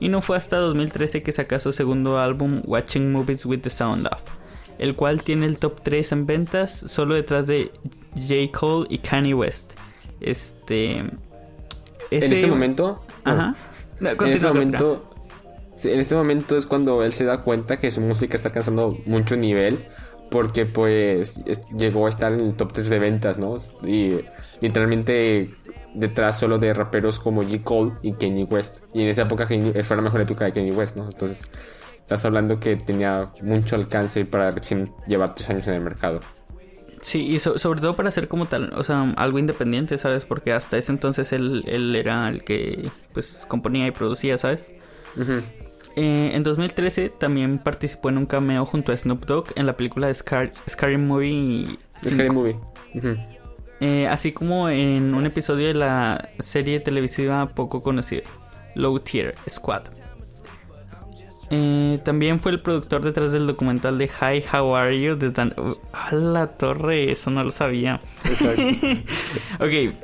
Y 0.00 0.08
no 0.08 0.22
fue 0.22 0.38
hasta 0.38 0.56
2013 0.56 1.22
que 1.22 1.32
saca 1.32 1.58
su 1.58 1.72
segundo 1.72 2.18
álbum, 2.18 2.62
Watching 2.64 3.12
Movies 3.12 3.44
with 3.44 3.60
the 3.60 3.70
Sound 3.70 4.06
Of, 4.06 4.22
el 4.78 4.94
cual 4.94 5.22
tiene 5.22 5.46
el 5.46 5.58
top 5.58 5.80
3 5.82 6.12
en 6.12 6.26
ventas, 6.26 6.70
solo 6.70 7.14
detrás 7.14 7.46
de 7.46 7.70
J. 8.14 8.58
Cole 8.58 8.86
y 8.90 8.98
Kanye 8.98 9.34
West. 9.34 9.74
Este. 10.20 10.98
En 10.98 11.12
este 12.10 12.46
momento. 12.46 13.02
Ajá. 13.24 13.54
No, 14.00 14.10
En 14.10 14.26
este 14.28 14.46
momento. 14.46 15.04
Sí, 15.74 15.90
en 15.90 16.00
este 16.00 16.16
momento 16.16 16.56
es 16.56 16.66
cuando 16.66 17.04
él 17.04 17.12
se 17.12 17.24
da 17.24 17.42
cuenta 17.42 17.78
que 17.78 17.90
su 17.92 18.00
música 18.00 18.36
está 18.36 18.48
alcanzando 18.48 18.98
mucho 19.06 19.36
nivel 19.36 19.78
porque 20.28 20.66
pues 20.66 21.42
llegó 21.72 22.06
a 22.06 22.10
estar 22.10 22.32
en 22.32 22.40
el 22.40 22.54
top 22.54 22.72
3 22.72 22.88
de 22.88 22.98
ventas, 22.98 23.38
¿no? 23.38 23.58
Y 23.86 24.20
literalmente 24.60 25.50
detrás 25.94 26.38
solo 26.38 26.58
de 26.58 26.74
raperos 26.74 27.18
como 27.18 27.42
J. 27.42 27.62
Cole 27.62 27.92
y 28.02 28.12
Kanye 28.12 28.44
West. 28.44 28.78
Y 28.92 29.02
en 29.02 29.08
esa 29.08 29.22
época 29.22 29.46
fue 29.46 29.96
la 29.96 30.02
mejor 30.02 30.20
época 30.20 30.44
de 30.44 30.52
Kanye 30.52 30.72
West, 30.72 30.96
¿no? 30.96 31.04
Entonces 31.04 31.50
estás 32.08 32.24
hablando 32.24 32.58
que 32.58 32.74
tenía 32.74 33.28
mucho 33.42 33.76
alcance 33.76 34.24
para 34.24 34.50
recién 34.50 34.90
llevar 35.06 35.34
tres 35.34 35.50
años 35.50 35.66
en 35.66 35.74
el 35.74 35.82
mercado. 35.82 36.20
Sí, 37.02 37.20
y 37.26 37.38
sobre 37.38 37.82
todo 37.82 37.96
para 37.96 38.10
ser 38.10 38.28
como 38.28 38.46
tal, 38.46 38.72
o 38.74 38.82
sea, 38.82 39.12
algo 39.18 39.38
independiente, 39.38 39.98
¿sabes? 39.98 40.24
Porque 40.24 40.54
hasta 40.54 40.78
ese 40.78 40.90
entonces 40.90 41.34
él, 41.34 41.64
él 41.66 41.94
era 41.94 42.30
el 42.30 42.44
que 42.44 42.88
pues 43.12 43.44
componía 43.46 43.86
y 43.86 43.90
producía, 43.90 44.38
¿sabes? 44.38 44.70
Eh, 45.96 46.30
en 46.32 46.42
2013 46.42 47.10
también 47.10 47.58
participó 47.58 48.08
en 48.08 48.16
un 48.16 48.24
cameo 48.24 48.64
junto 48.64 48.90
a 48.90 48.96
Snoop 48.96 49.26
Dogg 49.26 49.48
en 49.54 49.66
la 49.66 49.76
película 49.76 50.06
de 50.06 50.14
Scary 50.14 50.96
Movie. 50.96 51.78
Scary 52.00 52.30
Movie. 52.30 52.56
Eh, 53.80 54.08
así 54.08 54.32
como 54.32 54.70
en 54.70 55.12
un 55.12 55.26
episodio 55.26 55.66
de 55.66 55.74
la 55.74 56.30
serie 56.38 56.80
televisiva 56.80 57.50
poco 57.50 57.82
conocida, 57.82 58.22
Low 58.74 58.98
Tier 58.98 59.34
Squad. 59.46 60.07
Eh, 61.50 61.98
también 62.04 62.40
fue 62.40 62.52
el 62.52 62.60
productor 62.60 63.02
detrás 63.02 63.32
del 63.32 63.46
documental 63.46 63.96
de 63.96 64.06
Hi, 64.06 64.44
How 64.52 64.76
Are 64.76 65.00
You 65.00 65.16
de 65.16 65.30
Dan... 65.30 65.54
¡A 65.92 66.14
la 66.14 66.48
torre! 66.48 67.10
Eso 67.10 67.30
no 67.30 67.42
lo 67.42 67.50
sabía. 67.50 68.00
Exacto. 68.24 68.62
ok. 69.64 69.94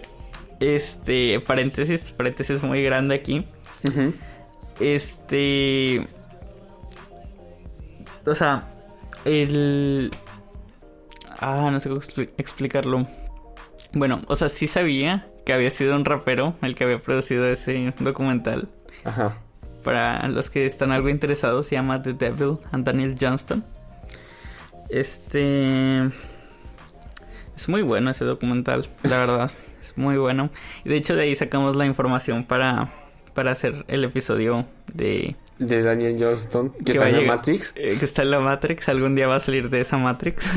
Este, 0.60 1.40
paréntesis, 1.40 2.10
paréntesis 2.10 2.62
muy 2.62 2.82
grande 2.82 3.14
aquí. 3.14 3.44
Este. 4.80 6.06
O 8.26 8.34
sea, 8.34 8.66
el. 9.24 10.10
Ah, 11.38 11.68
no 11.70 11.80
sé 11.80 11.88
cómo 11.88 12.00
explicarlo. 12.38 13.06
Bueno, 13.92 14.22
o 14.26 14.36
sea, 14.36 14.48
sí 14.48 14.66
sabía 14.66 15.28
que 15.44 15.52
había 15.52 15.70
sido 15.70 15.94
un 15.94 16.04
rapero 16.04 16.54
el 16.62 16.74
que 16.74 16.84
había 16.84 17.00
producido 17.00 17.46
ese 17.48 17.92
documental. 18.00 18.68
Ajá. 19.04 19.43
Para 19.84 20.26
los 20.28 20.50
que 20.50 20.66
están 20.66 20.90
algo 20.90 21.08
interesados, 21.08 21.66
se 21.66 21.76
llama 21.76 22.02
The 22.02 22.14
Devil 22.14 22.58
and 22.72 22.84
Daniel 22.84 23.14
Johnston. 23.20 23.64
Este. 24.88 26.10
Es 27.54 27.68
muy 27.68 27.82
bueno 27.82 28.10
ese 28.10 28.24
documental, 28.24 28.88
la 29.04 29.18
verdad. 29.18 29.50
es 29.80 29.96
muy 29.96 30.16
bueno. 30.16 30.50
Y 30.84 30.88
de 30.88 30.96
hecho, 30.96 31.14
de 31.14 31.22
ahí 31.22 31.36
sacamos 31.36 31.76
la 31.76 31.86
información 31.86 32.44
para 32.44 32.90
para 33.34 33.52
hacer 33.52 33.84
el 33.88 34.04
episodio 34.04 34.64
de... 34.92 35.36
De 35.58 35.82
Daniel 35.82 36.16
Johnston, 36.18 36.70
que, 36.84 36.92
está 36.92 37.08
en 37.08 37.26
la 37.26 37.34
Matrix. 37.34 37.74
Eh, 37.76 37.96
que 37.98 38.04
está 38.04 38.22
en 38.22 38.30
la 38.30 38.40
Matrix, 38.40 38.88
algún 38.88 39.14
día 39.14 39.28
va 39.28 39.36
a 39.36 39.40
salir 39.40 39.70
de 39.70 39.80
esa 39.80 39.96
Matrix. 39.98 40.50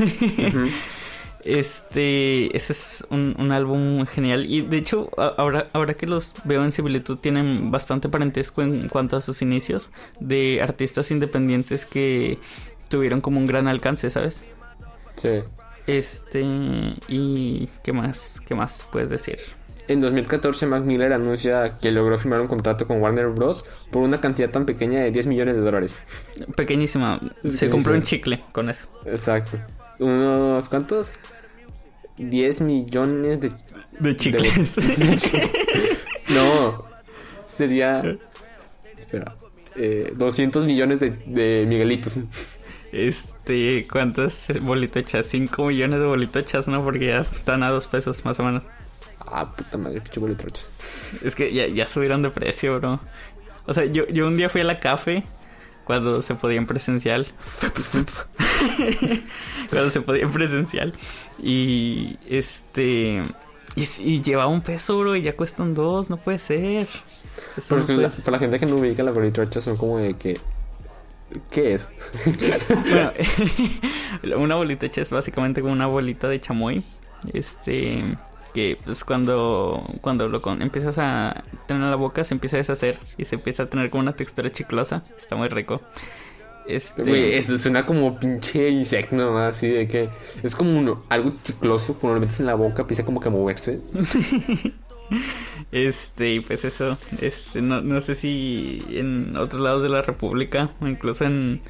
Este, 1.44 2.56
ese 2.56 2.72
es 2.72 3.06
un, 3.10 3.52
álbum 3.52 4.04
genial. 4.06 4.46
Y 4.46 4.62
de 4.62 4.76
hecho, 4.76 5.10
ahora, 5.16 5.68
ahora 5.72 5.94
que 5.94 6.06
los 6.06 6.34
veo 6.44 6.64
en 6.64 6.72
similitud, 6.72 7.18
tienen 7.18 7.70
bastante 7.70 8.08
parentesco 8.08 8.62
en 8.62 8.88
cuanto 8.88 9.16
a 9.16 9.20
sus 9.20 9.42
inicios 9.42 9.90
de 10.20 10.60
artistas 10.62 11.10
independientes 11.10 11.86
que 11.86 12.38
tuvieron 12.88 13.20
como 13.20 13.38
un 13.38 13.46
gran 13.46 13.68
alcance, 13.68 14.10
¿sabes? 14.10 14.52
Sí. 15.16 15.40
Este, 15.86 16.42
y 17.08 17.68
¿qué 17.82 17.92
más? 17.92 18.42
¿Qué 18.46 18.54
más 18.54 18.86
puedes 18.90 19.10
decir? 19.10 19.38
En 19.88 20.02
2014, 20.02 20.66
Mac 20.66 20.84
Miller 20.84 21.14
anuncia 21.14 21.78
que 21.78 21.90
logró 21.90 22.18
firmar 22.18 22.42
un 22.42 22.46
contrato 22.46 22.86
con 22.86 23.00
Warner 23.00 23.28
Bros. 23.28 23.64
por 23.90 24.02
una 24.02 24.20
cantidad 24.20 24.50
tan 24.50 24.66
pequeña 24.66 25.00
de 25.00 25.10
10 25.10 25.26
millones 25.28 25.56
de 25.56 25.62
dólares. 25.62 25.96
Pequeñísima. 26.56 27.18
Se 27.48 27.70
compró 27.70 27.94
un 27.94 28.02
chicle 28.02 28.44
con 28.52 28.68
eso. 28.68 28.86
Exacto. 29.06 29.58
¿Unos 29.98 30.68
cuántos? 30.68 31.12
10 32.16 32.60
millones 32.62 33.40
de... 33.40 33.52
De 33.98 34.16
chicles. 34.16 34.76
no. 36.28 36.84
Sería... 37.46 38.18
Espera. 38.98 39.36
200 40.14 40.62
eh, 40.62 40.66
millones 40.66 41.00
de, 41.00 41.10
de 41.10 41.64
Miguelitos. 41.68 42.18
Este, 42.90 43.86
¿cuántas 43.90 44.48
bolitochas? 44.62 45.26
5 45.26 45.66
millones 45.66 46.00
de 46.00 46.06
bolitochas, 46.06 46.68
¿no? 46.68 46.82
Porque 46.82 47.06
ya 47.06 47.20
están 47.20 47.62
a 47.62 47.70
dos 47.70 47.86
pesos 47.86 48.24
más 48.24 48.40
o 48.40 48.44
menos. 48.44 48.62
Ah, 49.20 49.54
puta 49.54 49.76
madre, 49.76 50.00
pinche 50.00 50.20
bolitroches. 50.20 50.70
Es 51.22 51.34
que 51.34 51.52
ya, 51.52 51.66
ya 51.66 51.86
subieron 51.86 52.22
de 52.22 52.30
precio, 52.30 52.78
bro. 52.78 52.98
O 53.66 53.74
sea, 53.74 53.84
yo, 53.84 54.06
yo 54.08 54.26
un 54.26 54.36
día 54.36 54.48
fui 54.48 54.62
a 54.62 54.64
la 54.64 54.80
café 54.80 55.24
cuando 55.84 56.22
se 56.22 56.34
podía 56.34 56.58
en 56.58 56.66
presencial. 56.66 57.26
cuando 59.70 59.90
se 59.90 60.00
podía 60.00 60.22
en 60.22 60.32
presencial. 60.32 60.92
Y 61.42 62.16
este. 62.28 63.22
Y, 63.76 64.20
llevaba 64.22 64.48
un 64.48 64.62
peso, 64.62 64.98
bro, 64.98 65.14
y 65.14 65.22
ya 65.22 65.36
cuestan 65.36 65.74
dos, 65.74 66.10
no 66.10 66.16
puede 66.16 66.38
ser. 66.38 66.88
Porque 67.68 67.94
La, 67.94 68.08
para 68.08 68.32
la 68.32 68.38
gente 68.38 68.58
que 68.58 68.66
no 68.66 68.76
ubica, 68.76 69.02
las 69.02 69.14
bolitrochas 69.14 69.62
son 69.62 69.76
como 69.76 69.98
de 69.98 70.14
que. 70.14 70.38
¿Qué 71.50 71.74
es? 71.74 71.88
bueno, 72.90 73.12
una 74.42 74.56
bolitocha 74.56 75.02
es 75.02 75.10
básicamente 75.10 75.60
como 75.60 75.72
una 75.72 75.86
bolita 75.86 76.28
de 76.28 76.40
chamoy. 76.40 76.82
Este 77.32 78.16
que 78.54 78.78
pues 78.82 79.04
cuando, 79.04 79.84
cuando 80.00 80.28
lo 80.28 80.40
empiezas 80.60 80.98
a 80.98 81.44
tener 81.66 81.82
en 81.82 81.90
la 81.90 81.96
boca 81.96 82.24
se 82.24 82.34
empieza 82.34 82.56
a 82.56 82.58
deshacer 82.58 82.98
y 83.16 83.24
se 83.24 83.34
empieza 83.34 83.64
a 83.64 83.66
tener 83.66 83.90
como 83.90 84.02
una 84.02 84.14
textura 84.14 84.50
chiclosa. 84.50 85.02
Está 85.16 85.36
muy 85.36 85.48
rico. 85.48 85.82
Este... 86.68 87.02
Güey, 87.02 87.34
eso 87.34 87.56
suena 87.56 87.86
como 87.86 88.20
pinche 88.20 88.68
insecto 88.68 89.38
así 89.38 89.68
de 89.68 89.88
que 89.88 90.10
es 90.42 90.54
como 90.54 90.78
uno, 90.78 91.02
algo 91.08 91.32
chicloso, 91.42 91.94
cuando 91.94 92.16
lo 92.16 92.20
metes 92.20 92.40
en 92.40 92.46
la 92.46 92.54
boca 92.54 92.82
empieza 92.82 93.04
como 93.04 93.20
que 93.20 93.28
a 93.28 93.32
moverse. 93.32 93.80
este, 95.72 96.34
y 96.34 96.40
pues 96.40 96.66
eso, 96.66 96.98
este, 97.20 97.62
no, 97.62 97.80
no 97.80 98.00
sé 98.02 98.14
si 98.14 98.84
en 98.90 99.34
otros 99.36 99.62
lados 99.62 99.82
de 99.82 99.88
la 99.88 100.02
República 100.02 100.70
o 100.80 100.86
incluso 100.86 101.24
en, 101.24 101.62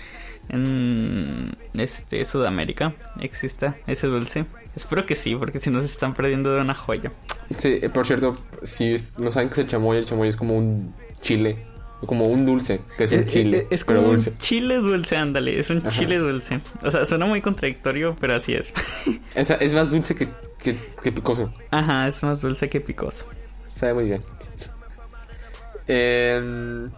en 0.48 1.56
este 1.74 2.24
Sudamérica 2.24 2.92
exista 3.20 3.76
ese 3.86 4.08
dulce. 4.08 4.46
Espero 4.74 5.06
que 5.06 5.14
sí, 5.14 5.34
porque 5.36 5.60
si 5.60 5.70
no 5.70 5.80
se 5.80 5.86
están 5.86 6.14
perdiendo 6.14 6.52
de 6.54 6.60
una 6.60 6.74
joya. 6.74 7.12
Sí, 7.56 7.78
eh, 7.82 7.88
por 7.88 8.06
cierto, 8.06 8.36
si 8.64 8.96
no 9.16 9.30
saben 9.30 9.48
qué 9.48 9.54
es 9.54 9.58
el 9.60 9.68
chamoy, 9.68 9.98
el 9.98 10.06
chamoy 10.06 10.28
es 10.28 10.36
como 10.36 10.56
un 10.56 10.92
chile, 11.20 11.56
como 12.06 12.26
un 12.26 12.46
dulce, 12.46 12.80
que 12.96 13.04
es 13.04 13.12
un 13.12 13.18
eh, 13.18 13.22
eh, 13.22 13.30
chile. 13.30 13.66
Es, 13.70 13.84
como 13.84 14.00
dulce. 14.02 14.30
un 14.30 14.38
chile 14.38 14.76
dulce, 14.76 15.16
ándale, 15.16 15.58
es 15.58 15.70
un 15.70 15.82
chile 15.88 16.18
dulce. 16.18 16.60
O 16.82 16.90
sea, 16.90 17.04
suena 17.04 17.26
muy 17.26 17.40
contradictorio, 17.40 18.16
pero 18.20 18.34
así 18.34 18.54
es. 18.54 18.72
es, 19.34 19.50
es 19.50 19.74
más 19.74 19.90
dulce 19.90 20.14
que, 20.14 20.28
que, 21.02 21.12
picoso. 21.12 21.52
Ajá, 21.70 22.08
es 22.08 22.22
más 22.22 22.40
dulce 22.40 22.68
que 22.68 22.80
picoso. 22.80 23.26
Sabe 23.66 23.94
muy 23.94 24.04
bien. 24.04 24.22
en, 25.86 26.90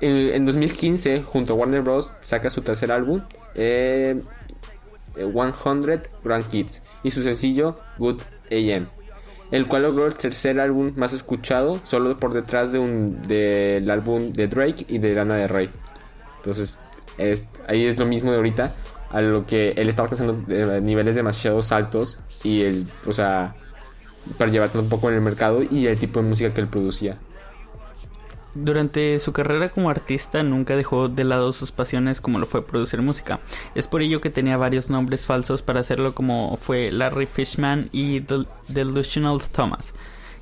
en 0.00 0.46
2015, 0.46 1.22
junto 1.22 1.54
a 1.54 1.56
Warner 1.56 1.82
Bros., 1.82 2.12
saca 2.20 2.50
su 2.50 2.62
tercer 2.62 2.92
álbum. 2.92 3.22
Eh, 3.54 4.20
100 5.16 6.02
Grand 6.22 6.46
Kids 6.48 6.82
y 7.02 7.10
su 7.10 7.22
sencillo 7.22 7.78
Good 7.98 8.20
AM, 8.50 8.86
el 9.50 9.66
cual 9.66 9.82
logró 9.82 10.06
el 10.06 10.14
tercer 10.14 10.58
álbum 10.60 10.92
más 10.96 11.12
escuchado, 11.12 11.80
solo 11.84 12.16
por 12.18 12.32
detrás 12.32 12.72
de 12.72 12.78
un, 12.78 13.22
del 13.22 13.90
álbum 13.90 14.32
de 14.32 14.48
Drake 14.48 14.86
y 14.88 14.98
de 14.98 15.14
Lana 15.14 15.36
de 15.36 15.48
Rey. 15.48 15.70
Entonces, 16.38 16.80
ahí 17.68 17.86
es 17.86 17.98
lo 17.98 18.06
mismo 18.06 18.30
de 18.30 18.36
ahorita, 18.36 18.74
a 19.10 19.20
lo 19.20 19.46
que 19.46 19.70
él 19.70 19.88
estaba 19.88 20.08
alcanzando 20.08 20.52
eh, 20.52 20.80
niveles 20.82 21.14
demasiado 21.14 21.60
altos 21.70 22.20
y 22.42 22.62
el, 22.62 22.86
o 23.06 23.12
sea, 23.12 23.54
para 24.36 24.50
llevarlo 24.50 24.80
un 24.80 24.88
poco 24.88 25.08
en 25.08 25.16
el 25.16 25.20
mercado 25.20 25.62
y 25.62 25.86
el 25.86 25.98
tipo 25.98 26.20
de 26.20 26.28
música 26.28 26.52
que 26.52 26.60
él 26.60 26.68
producía. 26.68 27.16
Durante 28.58 29.18
su 29.18 29.32
carrera 29.34 29.70
como 29.70 29.90
artista 29.90 30.42
nunca 30.42 30.76
dejó 30.76 31.08
de 31.08 31.24
lado 31.24 31.52
sus 31.52 31.72
pasiones 31.72 32.22
como 32.22 32.38
lo 32.38 32.46
fue 32.46 32.66
producir 32.66 33.02
música. 33.02 33.40
Es 33.74 33.86
por 33.86 34.00
ello 34.00 34.22
que 34.22 34.30
tenía 34.30 34.56
varios 34.56 34.88
nombres 34.88 35.26
falsos 35.26 35.60
para 35.60 35.80
hacerlo 35.80 36.14
como 36.14 36.56
fue 36.56 36.90
Larry 36.90 37.26
Fishman 37.26 37.90
y 37.92 38.24
Delusional 38.68 39.42
Thomas. 39.54 39.92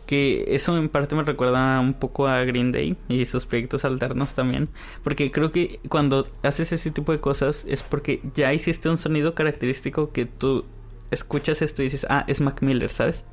Que 0.06 0.44
eso 0.54 0.76
en 0.78 0.88
parte 0.90 1.16
me 1.16 1.24
recuerda 1.24 1.80
un 1.80 1.94
poco 1.94 2.28
a 2.28 2.44
Green 2.44 2.70
Day 2.70 2.96
y 3.08 3.24
sus 3.24 3.46
proyectos 3.46 3.84
alternos 3.84 4.34
también. 4.34 4.68
Porque 5.02 5.32
creo 5.32 5.50
que 5.50 5.80
cuando 5.88 6.28
haces 6.44 6.70
ese 6.70 6.92
tipo 6.92 7.10
de 7.10 7.20
cosas 7.20 7.66
es 7.68 7.82
porque 7.82 8.20
ya 8.34 8.52
hiciste 8.52 8.88
un 8.88 8.98
sonido 8.98 9.34
característico 9.34 10.12
que 10.12 10.26
tú 10.26 10.64
escuchas 11.10 11.62
esto 11.62 11.82
y 11.82 11.86
dices, 11.86 12.06
ah, 12.08 12.24
es 12.28 12.40
Mac 12.40 12.62
Miller, 12.62 12.90
¿sabes? 12.90 13.24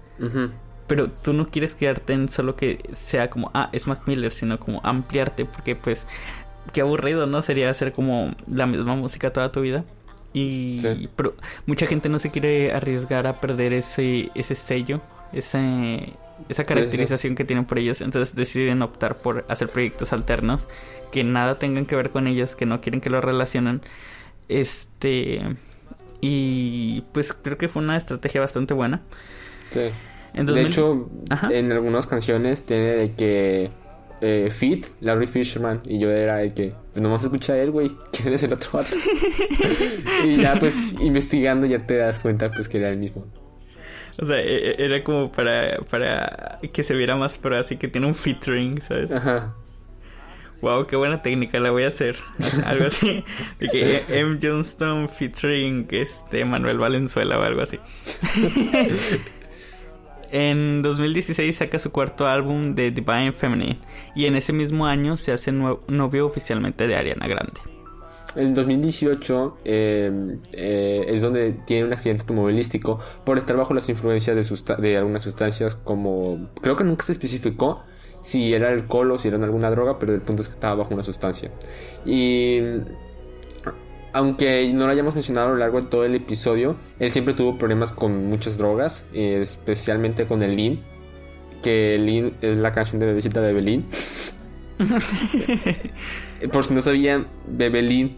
Pero 0.92 1.10
tú 1.10 1.32
no 1.32 1.46
quieres 1.46 1.74
quedarte 1.74 2.12
en 2.12 2.28
solo 2.28 2.58
que 2.58 2.84
sea 2.92 3.30
como, 3.30 3.50
ah, 3.54 3.70
es 3.72 3.88
Mac 3.88 4.02
Miller, 4.08 4.30
sino 4.30 4.60
como 4.60 4.82
ampliarte, 4.84 5.46
porque 5.46 5.74
pues, 5.74 6.06
qué 6.74 6.82
aburrido, 6.82 7.28
¿no? 7.28 7.42
Sería 7.42 7.70
hacer 7.70 7.94
como 7.94 8.36
la 8.46 8.66
misma 8.66 8.96
música 8.96 9.32
toda 9.32 9.54
tu 9.54 9.62
vida. 9.62 9.86
Y 10.34 11.08
pero 11.16 11.34
mucha 11.66 11.86
gente 11.88 12.10
no 12.10 12.20
se 12.20 12.30
quiere 12.30 12.74
arriesgar 12.74 13.26
a 13.26 13.40
perder 13.40 13.72
ese, 13.72 14.32
ese 14.36 14.54
sello, 14.56 15.00
ese 15.32 16.12
esa 16.50 16.66
caracterización 16.66 17.36
que 17.36 17.46
tienen 17.46 17.64
por 17.64 17.80
ellos, 17.80 18.02
entonces 18.02 18.36
deciden 18.36 18.82
optar 18.82 19.16
por 19.16 19.46
hacer 19.48 19.70
proyectos 19.70 20.12
alternos 20.12 20.68
que 21.14 21.24
nada 21.24 21.58
tengan 21.58 21.86
que 21.86 21.96
ver 21.96 22.10
con 22.10 22.28
ellos, 22.28 22.58
que 22.58 22.66
no 22.66 22.82
quieren 22.82 23.00
que 23.00 23.10
lo 23.10 23.22
relacionen. 23.22 23.80
Este 24.50 25.56
y 26.20 27.06
pues 27.14 27.32
creo 27.32 27.58
que 27.58 27.70
fue 27.70 27.82
una 27.82 27.96
estrategia 27.96 28.42
bastante 28.42 28.74
buena. 28.74 29.00
Sí. 29.70 29.92
De 30.34 30.62
hecho, 30.62 31.10
en 31.50 31.72
algunas 31.72 32.08
canciones 32.08 32.66
tiene 32.66 32.88
de 32.88 33.14
que 33.14 33.72
eh, 34.22 34.50
Fit, 34.52 34.86
Larry 35.02 35.28
Fisherman, 35.28 35.82
y 35.86 36.00
yo 36.00 36.10
era 36.12 36.38
de 36.38 36.54
que, 36.54 36.74
pues 36.92 37.02
nomás 37.02 37.24
escucha 37.24 37.54
a 37.54 37.58
él, 37.58 37.72
güey, 37.72 37.90
¿quién 38.12 38.34
es 38.34 38.44
el 38.44 38.54
otro 38.54 38.70
vato? 38.74 38.96
y 40.26 40.42
ya, 40.42 40.58
pues, 40.60 40.78
investigando 41.00 41.66
ya 41.66 41.86
te 41.86 41.98
das 41.98 42.20
cuenta, 42.20 42.50
pues, 42.52 42.70
que 42.70 42.78
era 42.78 42.90
el 42.90 42.98
mismo. 42.98 43.26
O 44.20 44.26
sea, 44.26 44.40
e, 44.40 44.72
e, 44.72 44.86
era 44.86 45.04
como 45.04 45.32
para, 45.32 45.80
para 45.90 46.60
que 46.72 46.84
se 46.84 46.94
viera 46.94 47.16
más 47.16 47.38
pero 47.38 47.58
así 47.58 47.78
que 47.78 47.88
tiene 47.88 48.08
un 48.08 48.14
featuring, 48.14 48.80
¿sabes? 48.82 49.12
Ajá. 49.12 49.56
Wow, 50.62 50.86
qué 50.86 50.96
buena 50.96 51.24
técnica, 51.24 51.60
la 51.60 51.72
voy 51.72 51.84
a 51.84 51.88
hacer. 51.88 52.18
Algo 52.66 52.86
así. 52.86 53.24
De 53.60 53.68
que 53.70 54.04
M. 54.10 54.38
Johnston 54.42 55.10
featuring 55.10 55.88
este 55.90 56.46
Manuel 56.46 56.78
Valenzuela 56.78 57.40
o 57.40 57.42
algo 57.42 57.62
así. 57.62 57.80
En 60.32 60.82
2016 60.82 61.58
saca 61.58 61.78
su 61.78 61.92
cuarto 61.92 62.26
álbum 62.26 62.74
de 62.74 62.92
Divine 62.92 63.34
Feminine 63.34 63.80
y 64.16 64.26
en 64.26 64.38
ese 64.38 64.54
mismo 64.54 64.86
año 64.86 65.18
se 65.18 65.34
hace 65.34 65.52
novio 65.52 66.26
oficialmente 66.26 66.88
de 66.88 66.96
Ariana 66.96 67.28
Grande. 67.28 67.60
En 68.38 68.54
2018 68.54 69.58
em, 69.66 70.40
eh, 70.54 71.04
es 71.10 71.22
donde 71.22 71.52
tiene 71.66 71.88
un 71.88 71.94
accidente 71.94 72.22
automovilístico 72.22 72.98
por 73.26 73.38
estar 73.38 73.58
bajo 73.58 73.74
las 73.74 73.90
influencias 73.90 74.36
de, 74.36 74.76
de 74.82 74.98
algunas 74.98 75.24
sustancias 75.24 75.76
como... 75.76 76.50
Creo 76.62 76.78
que 76.78 76.86
nunca 76.86 77.04
se 77.04 77.12
especificó 77.12 77.84
si 78.22 78.54
era 78.54 78.70
alcohol 78.70 79.12
o 79.12 79.18
si 79.18 79.28
era 79.28 79.44
alguna 79.44 79.70
droga, 79.70 80.00
pero 80.00 80.14
el 80.14 80.22
punto 80.22 80.44
es 80.44 80.48
que 80.48 80.54
estaba 80.54 80.76
bajo 80.76 80.94
una 80.94 81.04
sustancia. 81.04 81.52
Y 82.06 82.60
aunque 84.14 84.72
no 84.74 84.86
lo 84.86 84.92
hayamos 84.92 85.16
mencionado 85.16 85.48
a 85.48 85.52
lo 85.52 85.58
largo 85.58 85.82
de 85.82 85.88
todo 85.88 86.06
el 86.06 86.16
episodio, 86.16 86.76
él 87.00 87.10
siempre 87.10 87.34
tuvo 87.34 87.58
problemas 87.58 87.92
con 87.92 88.28
muchas 88.28 88.58
drogas, 88.58 89.08
especialmente 89.14 90.26
con 90.28 90.44
el 90.44 90.56
Lean, 90.56 90.80
que 91.62 91.98
Lean 91.98 92.34
es 92.42 92.58
la 92.58 92.72
canción 92.72 93.00
de 93.00 93.08
Bebecita 93.08 93.42
de 93.42 93.54
Belín. 93.54 93.86
Por 96.52 96.64
si 96.64 96.74
no 96.74 96.82
sabían, 96.82 97.28
Bebelín 97.48 98.18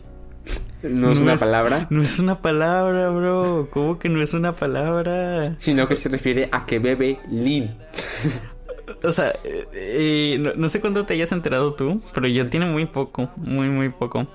no 0.81 1.11
es 1.11 1.19
una 1.19 1.37
palabra. 1.37 1.87
No 1.89 2.01
es 2.01 2.19
una 2.19 2.41
palabra, 2.41 3.09
bro. 3.09 3.69
¿Cómo 3.71 3.99
que 3.99 4.09
no 4.09 4.21
es 4.21 4.33
una 4.33 4.53
palabra? 4.53 5.55
Sino 5.57 5.87
que 5.87 5.95
se 5.95 6.09
refiere 6.09 6.49
a 6.51 6.65
que 6.65 6.79
bebe 6.79 7.19
Lean. 7.31 7.77
O 9.01 9.11
sea, 9.11 9.29
eh, 9.45 9.65
eh, 9.73 10.37
no, 10.39 10.53
no, 10.55 10.67
sé 10.67 10.81
cuándo 10.81 11.05
te 11.05 11.13
hayas 11.13 11.31
enterado 11.31 11.73
tú, 11.73 12.01
pero 12.13 12.27
yo 12.27 12.49
tiene 12.49 12.65
muy 12.65 12.85
poco, 12.85 13.29
muy, 13.37 13.69
muy 13.69 13.89
poco 13.89 14.27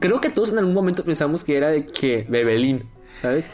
creo 0.00 0.20
que 0.20 0.30
todos 0.30 0.50
en 0.50 0.58
algún 0.58 0.74
momento 0.74 1.04
pensamos 1.04 1.44
que 1.44 1.56
era 1.56 1.70
de 1.70 1.86
que 1.86 2.26
Bebelín, 2.28 2.88
¿sabes? 3.22 3.50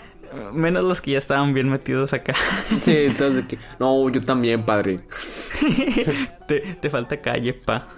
Menos 0.52 0.82
los 0.82 1.00
que 1.00 1.12
ya 1.12 1.18
estaban 1.18 1.54
bien 1.54 1.68
metidos 1.68 2.12
acá. 2.12 2.34
Sí, 2.82 2.96
entonces 2.96 3.36
de 3.36 3.46
que, 3.46 3.58
no, 3.78 4.08
yo 4.08 4.20
también, 4.20 4.64
padre. 4.64 5.00
te, 6.48 6.90
falta 6.90 7.20
calle, 7.20 7.54
pa. 7.54 7.88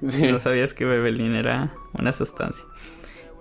No 0.00 0.38
sabías 0.40 0.74
que 0.74 0.84
Bebelín 0.84 1.36
era 1.36 1.72
una 1.96 2.12
sustancia. 2.12 2.64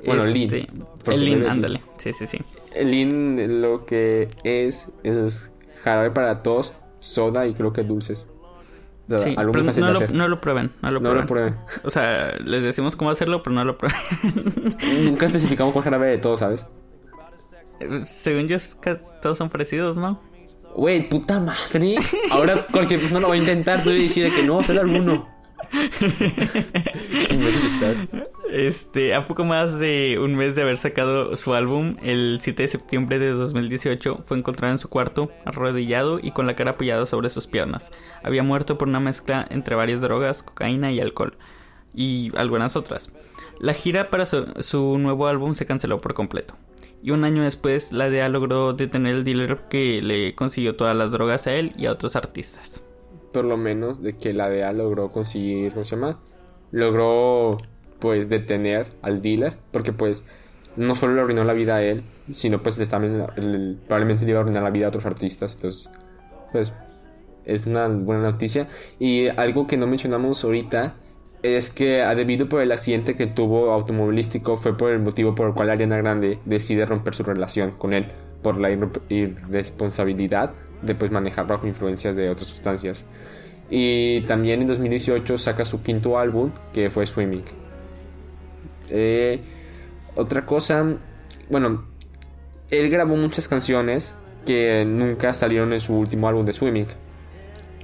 Bueno, 0.05 0.23
este, 0.25 0.67
El 1.07 1.25
Lean, 1.25 1.47
ándale. 1.47 1.81
Sí, 1.97 2.13
sí, 2.13 2.27
sí. 2.27 2.37
El 2.75 2.91
Lean 2.91 3.61
lo 3.61 3.85
que 3.85 4.27
es 4.43 4.89
es 5.03 5.51
jarabe 5.83 6.11
para 6.11 6.43
tos, 6.43 6.73
soda 6.99 7.47
y 7.47 7.53
creo 7.53 7.73
que 7.73 7.83
dulces 7.83 8.27
sí, 9.17 9.35
no, 9.35 9.43
lo, 9.43 10.07
no, 10.13 10.27
lo, 10.27 10.39
prueben, 10.39 10.71
no 10.81 10.91
lo 10.91 11.25
prueben. 11.25 11.57
O 11.83 11.89
sea, 11.89 12.37
les 12.43 12.63
decimos 12.63 12.95
cómo 12.95 13.11
hacerlo, 13.11 13.43
pero 13.43 13.53
no 13.55 13.65
lo 13.65 13.77
prueben. 13.77 13.97
Nunca 15.03 15.25
especificamos 15.25 15.73
cuál 15.73 15.83
jarabe 15.83 16.07
de 16.07 16.17
todo, 16.17 16.37
¿sabes? 16.37 16.67
Según 18.05 18.47
yo, 18.47 18.57
todos 19.21 19.37
son 19.37 19.49
parecidos, 19.49 19.97
¿no? 19.97 20.21
Güey, 20.75 21.07
puta 21.07 21.39
madre. 21.39 21.97
Ahora 22.31 22.65
cualquier 22.71 22.99
persona 22.99 23.19
lo 23.19 23.29
va 23.29 23.35
a 23.35 23.37
intentar. 23.37 23.83
Tú 23.83 23.89
decir 23.89 24.33
que 24.33 24.43
no, 24.43 24.63
solo 24.63 24.81
alguno. 24.81 25.32
Este, 28.51 29.15
a 29.15 29.25
poco 29.25 29.45
más 29.45 29.79
de 29.79 30.19
un 30.21 30.35
mes 30.35 30.55
de 30.55 30.61
haber 30.61 30.77
sacado 30.77 31.35
su 31.35 31.55
álbum, 31.55 31.97
el 32.03 32.37
7 32.39 32.61
de 32.61 32.67
septiembre 32.67 33.17
de 33.17 33.31
2018, 33.31 34.19
fue 34.23 34.37
encontrado 34.37 34.71
en 34.71 34.77
su 34.77 34.89
cuarto, 34.89 35.31
arrodillado 35.43 36.19
y 36.21 36.31
con 36.31 36.45
la 36.45 36.55
cara 36.55 36.71
apoyada 36.71 37.07
sobre 37.07 37.29
sus 37.29 37.47
piernas. 37.47 37.91
Había 38.21 38.43
muerto 38.43 38.77
por 38.77 38.87
una 38.87 38.99
mezcla 38.99 39.47
entre 39.49 39.75
varias 39.75 40.01
drogas, 40.01 40.43
cocaína 40.43 40.91
y 40.91 40.99
alcohol, 40.99 41.35
y 41.95 42.31
algunas 42.35 42.75
otras. 42.75 43.11
La 43.59 43.73
gira 43.73 44.11
para 44.11 44.27
su, 44.27 44.97
nuevo 44.99 45.25
álbum 45.25 45.55
se 45.55 45.65
canceló 45.65 45.99
por 45.99 46.13
completo. 46.13 46.55
Y 47.01 47.09
un 47.09 47.23
año 47.23 47.43
después, 47.43 47.91
la 47.91 48.09
DEA 48.09 48.29
logró 48.29 48.73
detener 48.73 49.15
el 49.15 49.23
dealer 49.23 49.61
que 49.67 49.99
le 50.01 50.35
consiguió 50.35 50.75
todas 50.75 50.95
las 50.95 51.11
drogas 51.11 51.47
a 51.47 51.53
él 51.53 51.73
y 51.75 51.87
a 51.87 51.91
otros 51.91 52.15
artistas. 52.15 52.83
Por 53.33 53.45
lo 53.45 53.57
menos 53.57 54.01
de 54.01 54.13
que 54.13 54.31
la 54.31 54.49
DEA 54.49 54.71
logró 54.71 55.11
conseguir, 55.11 55.73
¿cómo 55.73 55.83
se 55.83 55.95
llama? 55.95 56.19
Logró 56.71 57.57
pues 57.99 58.29
detener 58.29 58.87
al 59.01 59.21
dealer, 59.21 59.57
porque 59.71 59.91
pues 59.91 60.23
no 60.75 60.95
solo 60.95 61.15
le 61.15 61.21
arruinó 61.21 61.43
la 61.43 61.53
vida 61.53 61.75
a 61.75 61.83
él, 61.83 62.03
sino 62.31 62.61
pues 62.61 62.77
le 62.77 62.85
también 62.85 63.25
probablemente 63.87 64.25
le 64.25 64.31
iba 64.31 64.39
a 64.39 64.43
arruinar 64.43 64.63
la 64.63 64.69
vida 64.69 64.85
a 64.85 64.89
otros 64.89 65.05
artistas, 65.05 65.55
entonces 65.55 65.91
pues 66.51 66.73
es 67.45 67.65
una 67.65 67.87
buena 67.87 68.23
noticia. 68.23 68.67
Y 68.99 69.27
algo 69.27 69.67
que 69.67 69.77
no 69.77 69.87
mencionamos 69.87 70.43
ahorita 70.43 70.95
es 71.41 71.69
que 71.69 71.97
debido 72.15 72.47
por 72.47 72.61
el 72.61 72.71
accidente 72.71 73.15
que 73.15 73.27
tuvo 73.27 73.71
automovilístico 73.71 74.55
fue 74.55 74.77
por 74.77 74.91
el 74.91 74.99
motivo 74.99 75.35
por 75.35 75.49
el 75.49 75.53
cual 75.53 75.69
Ariana 75.69 75.97
Grande 75.97 76.39
decide 76.45 76.85
romper 76.85 77.15
su 77.15 77.23
relación 77.23 77.71
con 77.71 77.93
él 77.93 78.07
por 78.41 78.57
la 78.57 78.71
irresponsabilidad 78.71 80.53
de 80.83 80.95
pues 80.95 81.11
manejar 81.11 81.47
bajo 81.47 81.67
influencias 81.67 82.15
de 82.15 82.29
otras 82.29 82.49
sustancias. 82.49 83.05
Y 83.69 84.21
también 84.21 84.61
en 84.61 84.67
2018 84.67 85.37
saca 85.37 85.65
su 85.65 85.81
quinto 85.81 86.17
álbum 86.17 86.51
que 86.73 86.89
fue 86.89 87.05
Swimming. 87.05 87.43
Eh, 88.89 89.39
otra 90.15 90.45
cosa, 90.45 90.85
bueno, 91.49 91.85
él 92.69 92.89
grabó 92.89 93.15
muchas 93.15 93.47
canciones 93.47 94.15
que 94.45 94.85
nunca 94.85 95.33
salieron 95.33 95.73
en 95.73 95.79
su 95.79 95.97
último 95.97 96.27
álbum 96.27 96.45
de 96.45 96.53
Swimming. 96.53 96.87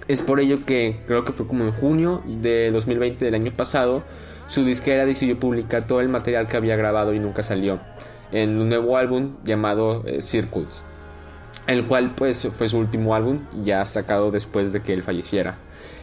Es 0.08 0.22
por 0.22 0.40
ello 0.40 0.66
que 0.66 0.96
creo 1.08 1.24
que 1.24 1.32
fue 1.32 1.48
como 1.48 1.64
en 1.64 1.72
junio 1.72 2.22
de 2.26 2.72
2020 2.72 3.26
del 3.26 3.36
año 3.36 3.52
pasado, 3.52 4.04
su 4.48 4.66
disquera 4.66 5.06
decidió 5.06 5.40
publicar 5.40 5.86
todo 5.86 6.02
el 6.02 6.10
material 6.10 6.48
que 6.48 6.58
había 6.58 6.76
grabado 6.76 7.14
y 7.14 7.20
nunca 7.20 7.44
salió 7.44 7.80
en 8.32 8.60
un 8.60 8.70
nuevo 8.70 8.98
álbum 8.98 9.38
llamado 9.44 10.04
eh, 10.06 10.22
Circles, 10.22 10.84
el 11.70 11.86
cual 11.86 12.14
pues 12.16 12.48
fue 12.58 12.68
su 12.68 12.78
último 12.78 13.16
álbum 13.16 13.40
ya 13.64 13.86
sacado 13.86 14.32
después 14.32 14.74
de 14.74 14.82
que 14.82 14.94
él 14.94 15.04
falleciera 15.04 15.58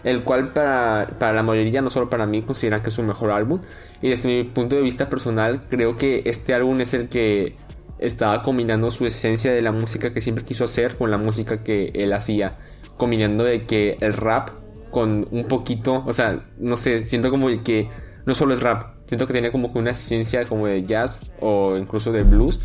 el 0.06 0.22
cual 0.22 0.52
para, 0.52 1.08
para, 1.18 1.32
la 1.32 1.42
mayoría, 1.42 1.82
no 1.82 1.90
solo 1.90 2.08
para 2.08 2.26
mí, 2.26 2.42
consideran 2.42 2.80
que 2.80 2.90
es 2.90 2.94
su 2.94 3.02
mejor 3.02 3.32
álbum. 3.32 3.60
Y 4.00 4.08
desde 4.08 4.28
mi 4.28 4.44
punto 4.44 4.76
de 4.76 4.82
vista 4.82 5.08
personal, 5.08 5.62
creo 5.68 5.96
que 5.96 6.22
este 6.26 6.54
álbum 6.54 6.80
es 6.80 6.94
el 6.94 7.08
que 7.08 7.56
estaba 7.98 8.40
combinando 8.42 8.90
su 8.92 9.04
esencia 9.04 9.52
de 9.52 9.62
la 9.62 9.72
música 9.72 10.14
que 10.14 10.20
siempre 10.20 10.44
quiso 10.44 10.62
hacer 10.62 10.96
con 10.96 11.10
la 11.10 11.18
música 11.18 11.64
que 11.64 11.90
él 11.92 12.12
hacía. 12.12 12.56
Combinando 12.96 13.42
de 13.42 13.66
que 13.66 13.98
el 14.00 14.12
rap 14.12 14.50
con 14.92 15.26
un 15.32 15.44
poquito, 15.46 16.04
o 16.06 16.12
sea, 16.12 16.38
no 16.58 16.76
sé, 16.76 17.02
siento 17.02 17.28
como 17.28 17.48
que 17.64 17.88
no 18.24 18.32
solo 18.32 18.54
es 18.54 18.62
rap, 18.62 18.94
siento 19.06 19.26
que 19.26 19.32
tenía 19.32 19.50
como 19.50 19.68
una 19.74 19.90
esencia 19.90 20.44
como 20.44 20.68
de 20.68 20.84
jazz 20.84 21.20
o 21.40 21.76
incluso 21.76 22.12
de 22.12 22.22
blues. 22.22 22.60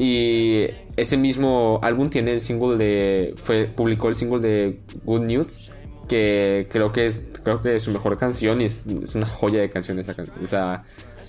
Y 0.00 0.68
ese 0.96 1.16
mismo 1.16 1.80
álbum 1.82 2.08
tiene 2.08 2.32
el 2.32 2.40
single 2.40 2.78
de. 2.78 3.34
Fue, 3.36 3.66
publicó 3.66 4.08
el 4.08 4.14
single 4.14 4.38
de 4.38 4.80
Good 5.04 5.22
News 5.22 5.72
que 6.08 6.66
creo 6.70 6.92
que 6.92 7.04
es 7.06 7.22
creo 7.44 7.62
que 7.62 7.76
es 7.76 7.82
su 7.82 7.90
mejor 7.90 8.16
canción 8.16 8.60
y 8.60 8.64
es, 8.64 8.86
una 9.14 9.26
joya 9.26 9.60
de 9.60 9.70
canción 9.70 9.98
esa 9.98 10.14
canción. 10.14 10.38
O 10.42 10.46
sea, 10.46 10.84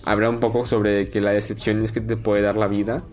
habla 0.05 0.29
un 0.29 0.39
poco 0.39 0.65
sobre 0.65 1.09
que 1.09 1.19
la 1.19 1.31
decepción 1.31 1.81
es 1.83 1.91
que 1.91 1.99
te 1.99 2.15
puede 2.15 2.41
dar 2.41 2.57
la 2.57 2.67
vida 2.67 3.03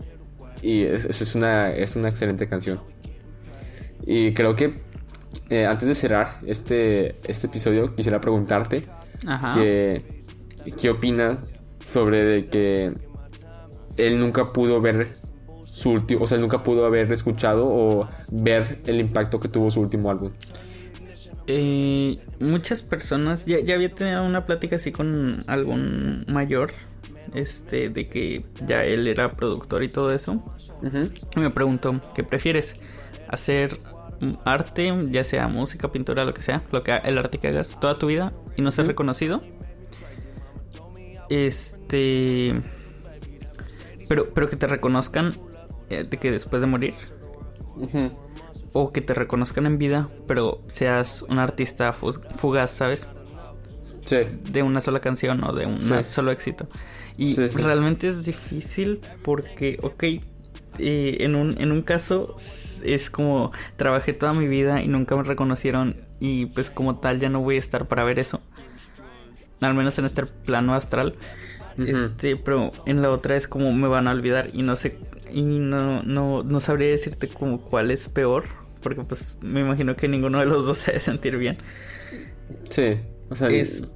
y 0.61 0.83
eso 0.83 1.23
es 1.23 1.35
una 1.35 1.71
es 1.71 1.95
una 1.95 2.09
excelente 2.09 2.47
canción. 2.47 2.79
Y 4.05 4.33
creo 4.33 4.55
que 4.55 4.79
eh, 5.49 5.65
antes 5.65 5.87
de 5.87 5.95
cerrar 5.95 6.39
este 6.45 7.15
este 7.27 7.47
episodio 7.47 7.95
quisiera 7.95 8.21
preguntarte 8.21 8.85
que 9.53 10.23
qué 10.79 10.89
opinas 10.89 11.39
sobre 11.83 12.23
de 12.23 12.45
que 12.47 12.93
él 13.97 14.19
nunca 14.19 14.47
pudo 14.47 14.79
ver 14.79 15.15
su 15.77 15.91
último, 15.91 16.23
o 16.23 16.27
sea, 16.27 16.39
nunca 16.39 16.63
pudo 16.63 16.87
haber 16.87 17.11
escuchado 17.11 17.67
o 17.67 18.09
ver 18.31 18.79
el 18.87 18.99
impacto 18.99 19.39
que 19.39 19.47
tuvo 19.47 19.69
su 19.69 19.79
último 19.79 20.09
álbum. 20.09 20.31
Eh, 21.45 22.17
muchas 22.39 22.81
personas, 22.81 23.45
ya, 23.45 23.59
ya 23.59 23.75
había 23.75 23.93
tenido 23.93 24.25
una 24.25 24.47
plática 24.47 24.77
así 24.77 24.91
con 24.91 25.43
algún 25.45 26.25
mayor, 26.27 26.71
este, 27.35 27.91
de 27.91 28.09
que 28.09 28.43
ya 28.65 28.85
él 28.85 29.07
era 29.07 29.33
productor 29.33 29.83
y 29.83 29.89
todo 29.89 30.11
eso. 30.11 30.43
Y 31.35 31.39
me 31.39 31.51
preguntó, 31.51 32.01
¿qué 32.15 32.23
prefieres? 32.23 32.77
¿Hacer 33.27 33.79
arte, 34.45 34.91
ya 35.11 35.23
sea 35.23 35.47
música, 35.47 35.91
pintura, 35.91 36.25
lo 36.25 36.33
que 36.33 36.41
sea, 36.41 36.63
lo 36.71 36.81
que 36.81 36.95
el 37.03 37.19
arte 37.19 37.37
que 37.37 37.49
hagas 37.49 37.79
toda 37.79 37.99
tu 37.99 38.07
vida 38.07 38.33
y 38.55 38.63
no 38.63 38.71
ser 38.71 38.87
reconocido. 38.87 39.41
Este. 41.29 42.59
Pero, 44.09 44.33
pero 44.33 44.49
que 44.49 44.55
te 44.55 44.65
reconozcan 44.65 45.35
de 45.89 46.17
que 46.17 46.31
después 46.31 46.61
de 46.61 46.67
morir. 46.67 46.93
O 48.73 48.91
que 48.91 49.01
te 49.01 49.13
reconozcan 49.13 49.65
en 49.65 49.77
vida, 49.77 50.07
pero 50.27 50.61
seas 50.67 51.23
un 51.23 51.39
artista 51.39 51.93
fugaz, 51.93 52.71
¿sabes? 52.71 53.09
Sí. 54.05 54.17
De 54.49 54.63
una 54.63 54.81
sola 54.81 54.99
canción 54.99 55.43
o 55.43 55.53
de 55.53 55.65
un 55.65 55.81
solo 56.03 56.31
éxito. 56.31 56.67
Y 57.17 57.33
realmente 57.33 58.07
es 58.07 58.25
difícil 58.25 59.01
porque, 59.23 59.79
ok, 59.81 60.03
eh, 60.79 61.17
en, 61.21 61.35
un, 61.35 61.59
en 61.59 61.71
un 61.71 61.81
caso 61.81 62.35
es 62.37 63.09
como 63.09 63.51
trabajé 63.77 64.13
toda 64.13 64.33
mi 64.33 64.47
vida 64.47 64.83
y 64.83 64.87
nunca 64.87 65.15
me 65.15 65.23
reconocieron 65.23 65.95
y 66.19 66.45
pues 66.47 66.69
como 66.69 66.99
tal 66.99 67.19
ya 67.19 67.29
no 67.29 67.41
voy 67.41 67.55
a 67.55 67.59
estar 67.59 67.87
para 67.87 68.03
ver 68.03 68.19
eso. 68.19 68.41
Al 69.61 69.73
menos 69.73 69.97
en 69.99 70.05
este 70.05 70.25
plano 70.25 70.73
astral. 70.73 71.15
Este, 71.77 72.35
pero 72.35 72.71
en 72.87 73.03
la 73.03 73.11
otra 73.11 73.35
es 73.35 73.47
como 73.47 73.71
me 73.71 73.87
van 73.87 74.07
a 74.07 74.11
olvidar 74.11 74.49
y 74.51 74.63
no 74.63 74.75
sé 74.75 74.97
y 75.31 75.43
no 75.43 76.01
no 76.01 76.41
no 76.41 76.59
sabría 76.59 76.87
decirte 76.87 77.27
como 77.27 77.61
cuál 77.61 77.91
es 77.91 78.09
peor, 78.09 78.45
porque 78.81 79.03
pues 79.03 79.37
me 79.41 79.59
imagino 79.61 79.95
que 79.95 80.07
ninguno 80.07 80.39
de 80.39 80.47
los 80.47 80.65
dos 80.65 80.77
se 80.79 80.91
debe 80.91 80.99
sentir 80.99 81.37
bien. 81.37 81.57
Sí, 82.69 82.95
o 83.29 83.35
sea, 83.35 83.49
es 83.49 83.93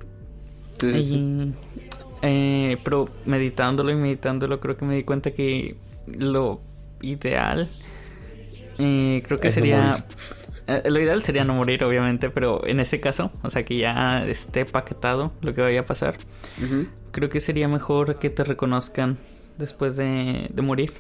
eh, 2.24 2.78
pero 2.84 3.10
meditándolo 3.26 3.92
y 3.92 3.96
meditándolo 3.96 4.60
creo 4.60 4.78
que 4.78 4.86
me 4.86 4.96
di 4.96 5.04
cuenta 5.04 5.32
que 5.32 5.76
lo 6.06 6.62
ideal 7.02 7.68
eh, 8.78 9.24
creo 9.26 9.40
que 9.40 9.50
sería 9.50 10.06
lo 10.68 11.00
ideal 11.00 11.24
sería 11.24 11.44
no 11.44 11.54
morir, 11.54 11.84
obviamente, 11.84 12.30
pero 12.30 12.66
en 12.66 12.80
ese 12.80 13.00
caso, 13.00 13.32
o 13.44 13.50
sea, 13.50 13.66
que 13.66 13.78
ya 13.78 14.26
esté 14.26 14.66
paquetado 14.66 15.32
lo 15.42 15.54
que 15.54 15.62
vaya 15.62 15.82
a 15.82 15.84
pasar, 15.84 16.18
creo 17.12 17.30
que 17.30 17.40
sería 17.40 17.68
mejor 17.68 18.20
que 18.20 18.30
te 18.30 18.44
reconozcan 18.44 19.18
después 19.58 19.96
de, 19.96 20.50
de, 20.52 20.62
morir, 20.62 20.94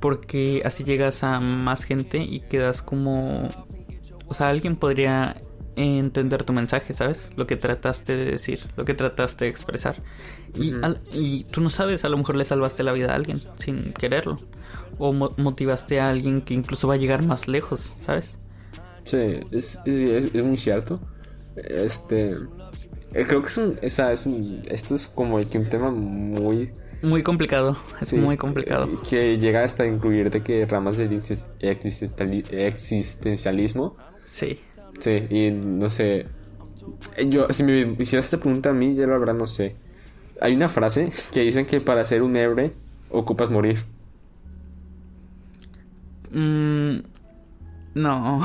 porque 0.00 0.62
así 0.64 0.84
llegas 0.84 1.22
a 1.24 1.40
más 1.40 1.84
gente 1.84 2.18
y 2.18 2.40
quedas 2.40 2.82
como... 2.82 3.50
O 4.26 4.34
sea, 4.34 4.50
alguien 4.50 4.76
podría 4.76 5.40
entender 5.78 6.42
tu 6.42 6.52
mensaje, 6.52 6.92
¿sabes? 6.92 7.30
Lo 7.36 7.46
que 7.46 7.56
trataste 7.56 8.16
de 8.16 8.24
decir, 8.24 8.60
lo 8.76 8.84
que 8.84 8.94
trataste 8.94 9.44
de 9.44 9.50
expresar. 9.50 9.96
Y, 10.54 10.74
y 11.12 11.44
tú 11.44 11.60
no 11.60 11.70
sabes, 11.70 12.04
a 12.04 12.08
lo 12.08 12.16
mejor 12.16 12.36
le 12.36 12.44
salvaste 12.44 12.82
la 12.82 12.92
vida 12.92 13.12
a 13.12 13.14
alguien 13.14 13.40
sin 13.56 13.92
quererlo. 13.92 14.38
O 14.98 15.12
motivaste 15.12 16.00
a 16.00 16.10
alguien 16.10 16.40
que 16.40 16.54
incluso 16.54 16.88
va 16.88 16.94
a 16.94 16.96
llegar 16.96 17.22
más 17.22 17.46
lejos, 17.46 17.92
¿sabes? 18.00 18.38
Sí, 19.08 19.40
es, 19.50 19.78
es, 19.86 20.34
muy 20.44 20.58
cierto. 20.58 21.00
Este. 21.56 22.36
Eh, 23.14 23.24
creo 23.26 23.40
que 23.40 23.48
es 23.48 23.56
un, 23.56 23.78
esa, 23.80 24.12
es 24.12 24.26
un. 24.26 24.60
Esto 24.68 24.94
es 24.94 25.06
como 25.06 25.38
que 25.38 25.56
un 25.56 25.70
tema 25.70 25.90
muy. 25.90 26.70
Muy 27.00 27.22
complicado. 27.22 27.78
Es 28.02 28.12
muy 28.12 28.36
complicado. 28.36 28.84
Eh, 28.84 28.98
que 29.08 29.38
llega 29.38 29.64
hasta 29.64 29.86
incluir 29.86 30.30
de 30.30 30.42
que 30.42 30.66
ramas 30.66 30.98
del 30.98 31.22
existencialismo. 31.62 33.96
Sí. 34.26 34.60
Sí, 35.00 35.26
y 35.30 35.52
no 35.52 35.88
sé. 35.88 36.26
Yo, 37.28 37.46
si 37.50 37.62
me 37.62 37.96
hicieras 37.98 38.26
esta 38.26 38.36
pregunta 38.36 38.68
a 38.70 38.74
mí, 38.74 38.94
yo 38.94 39.06
la 39.06 39.16
verdad 39.16 39.34
no 39.34 39.46
sé. 39.46 39.74
Hay 40.38 40.54
una 40.54 40.68
frase 40.68 41.10
que 41.32 41.40
dicen 41.40 41.64
que 41.64 41.80
para 41.80 42.04
ser 42.04 42.20
un 42.20 42.36
héroe 42.36 42.74
ocupas 43.10 43.48
morir. 43.48 43.78
Mmm 46.30 46.98
no. 47.94 48.42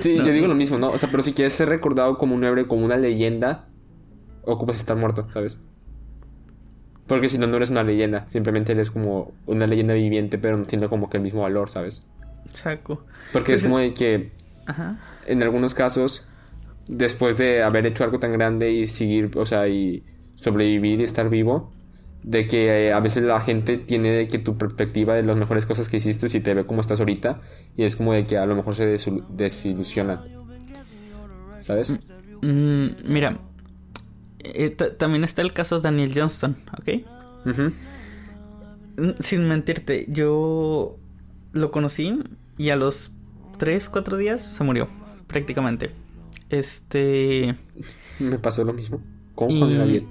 Sí, 0.00 0.16
yo 0.16 0.32
digo 0.32 0.46
lo 0.46 0.54
mismo, 0.54 0.78
¿no? 0.78 0.90
O 0.90 0.98
sea, 0.98 1.08
pero 1.10 1.22
si 1.22 1.32
quieres 1.32 1.52
ser 1.52 1.68
recordado 1.68 2.18
como 2.18 2.34
un 2.34 2.44
héroe, 2.44 2.66
como 2.66 2.84
una 2.84 2.96
leyenda, 2.96 3.68
ocupas 4.42 4.76
estar 4.76 4.96
muerto, 4.96 5.26
¿sabes? 5.32 5.60
Porque 7.06 7.28
si 7.28 7.38
no, 7.38 7.46
no 7.46 7.56
eres 7.56 7.70
una 7.70 7.82
leyenda. 7.82 8.24
Simplemente 8.28 8.72
eres 8.72 8.90
como 8.90 9.32
una 9.46 9.66
leyenda 9.66 9.94
viviente, 9.94 10.38
pero 10.38 10.56
no 10.56 10.64
tiene 10.64 10.88
como 10.88 11.10
que 11.10 11.18
el 11.18 11.22
mismo 11.22 11.42
valor, 11.42 11.70
¿sabes? 11.70 12.06
Saco. 12.50 13.04
Porque 13.32 13.54
es 13.54 13.62
como 13.64 13.76
que. 13.94 14.32
Ajá. 14.66 14.98
En 15.26 15.42
algunos 15.42 15.74
casos, 15.74 16.26
después 16.88 17.36
de 17.36 17.62
haber 17.62 17.86
hecho 17.86 18.04
algo 18.04 18.18
tan 18.18 18.32
grande 18.32 18.72
y 18.72 18.86
seguir, 18.86 19.30
o 19.36 19.44
sea, 19.44 19.68
y 19.68 20.02
sobrevivir 20.36 21.00
y 21.00 21.04
estar 21.04 21.28
vivo, 21.28 21.73
de 22.24 22.46
que 22.46 22.88
eh, 22.88 22.92
a 22.92 23.00
veces 23.00 23.22
la 23.22 23.38
gente 23.38 23.76
tiene 23.76 24.10
de 24.10 24.28
que 24.28 24.38
tu 24.38 24.56
perspectiva 24.56 25.14
de 25.14 25.22
las 25.22 25.36
mejores 25.36 25.66
cosas 25.66 25.90
que 25.90 25.98
hiciste 25.98 26.30
si 26.30 26.40
te 26.40 26.54
ve 26.54 26.64
como 26.64 26.80
estás 26.80 26.98
ahorita 26.98 27.42
y 27.76 27.84
es 27.84 27.96
como 27.96 28.14
de 28.14 28.26
que 28.26 28.38
a 28.38 28.46
lo 28.46 28.56
mejor 28.56 28.74
se 28.74 28.86
desilusionan. 29.28 30.20
¿Sabes? 31.60 31.92
Mm, 32.40 32.46
mm, 32.46 32.90
mira, 33.04 33.38
eh, 34.42 34.70
también 34.70 35.22
está 35.22 35.42
el 35.42 35.52
caso 35.52 35.76
de 35.76 35.82
Daniel 35.82 36.12
Johnston, 36.14 36.56
¿ok? 36.78 36.88
Mm, 38.96 39.10
sin 39.20 39.46
mentirte, 39.46 40.06
yo 40.08 40.96
lo 41.52 41.70
conocí 41.70 42.20
y 42.56 42.70
a 42.70 42.76
los 42.76 43.12
3, 43.58 43.90
4 43.90 44.16
días 44.16 44.42
se 44.42 44.64
murió, 44.64 44.88
prácticamente. 45.26 45.90
Este... 46.48 47.54
Me 48.18 48.38
pasó 48.38 48.64
lo 48.64 48.72
mismo. 48.72 49.02
¿Cómo 49.34 49.66
era 49.66 49.84
bien? 49.84 50.06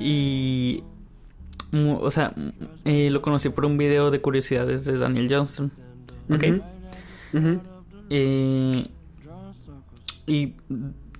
Y. 0.00 0.82
O 1.72 2.10
sea, 2.10 2.34
eh, 2.84 3.10
lo 3.10 3.22
conocí 3.22 3.48
por 3.50 3.64
un 3.64 3.78
video 3.78 4.10
de 4.10 4.20
curiosidades 4.20 4.84
de 4.84 4.98
Daniel 4.98 5.28
Johnston. 5.30 5.70
¿Ok? 6.28 6.44
Eh, 8.08 8.88
y 10.26 10.54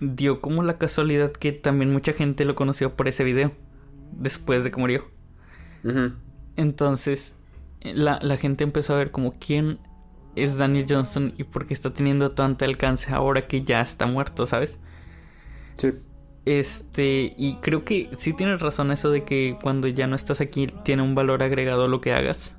dio 0.00 0.40
como 0.40 0.64
la 0.64 0.78
casualidad 0.78 1.30
que 1.30 1.52
también 1.52 1.92
mucha 1.92 2.12
gente 2.12 2.44
lo 2.44 2.54
conoció 2.56 2.96
por 2.96 3.06
ese 3.06 3.22
video. 3.22 3.52
Después 4.12 4.64
de 4.64 4.70
que 4.72 4.80
murió. 4.80 5.04
Entonces, 6.56 7.36
la, 7.82 8.18
la 8.20 8.36
gente 8.36 8.64
empezó 8.64 8.94
a 8.94 8.98
ver 8.98 9.12
como 9.12 9.34
quién 9.38 9.78
es 10.36 10.58
Daniel 10.58 10.86
Johnston 10.88 11.34
y 11.36 11.44
por 11.44 11.66
qué 11.66 11.74
está 11.74 11.92
teniendo 11.92 12.30
tanto 12.30 12.64
alcance 12.64 13.12
ahora 13.12 13.46
que 13.46 13.62
ya 13.62 13.80
está 13.80 14.06
muerto, 14.06 14.46
¿sabes? 14.46 14.78
Sí. 15.76 15.92
Este, 16.46 17.34
y 17.36 17.56
creo 17.60 17.84
que 17.84 18.08
sí 18.16 18.32
tienes 18.32 18.60
razón 18.60 18.90
eso 18.90 19.10
de 19.10 19.24
que 19.24 19.58
cuando 19.62 19.88
ya 19.88 20.06
no 20.06 20.16
estás 20.16 20.40
aquí 20.40 20.66
tiene 20.84 21.02
un 21.02 21.14
valor 21.14 21.42
agregado 21.42 21.88
lo 21.88 22.00
que 22.00 22.12
hagas. 22.12 22.56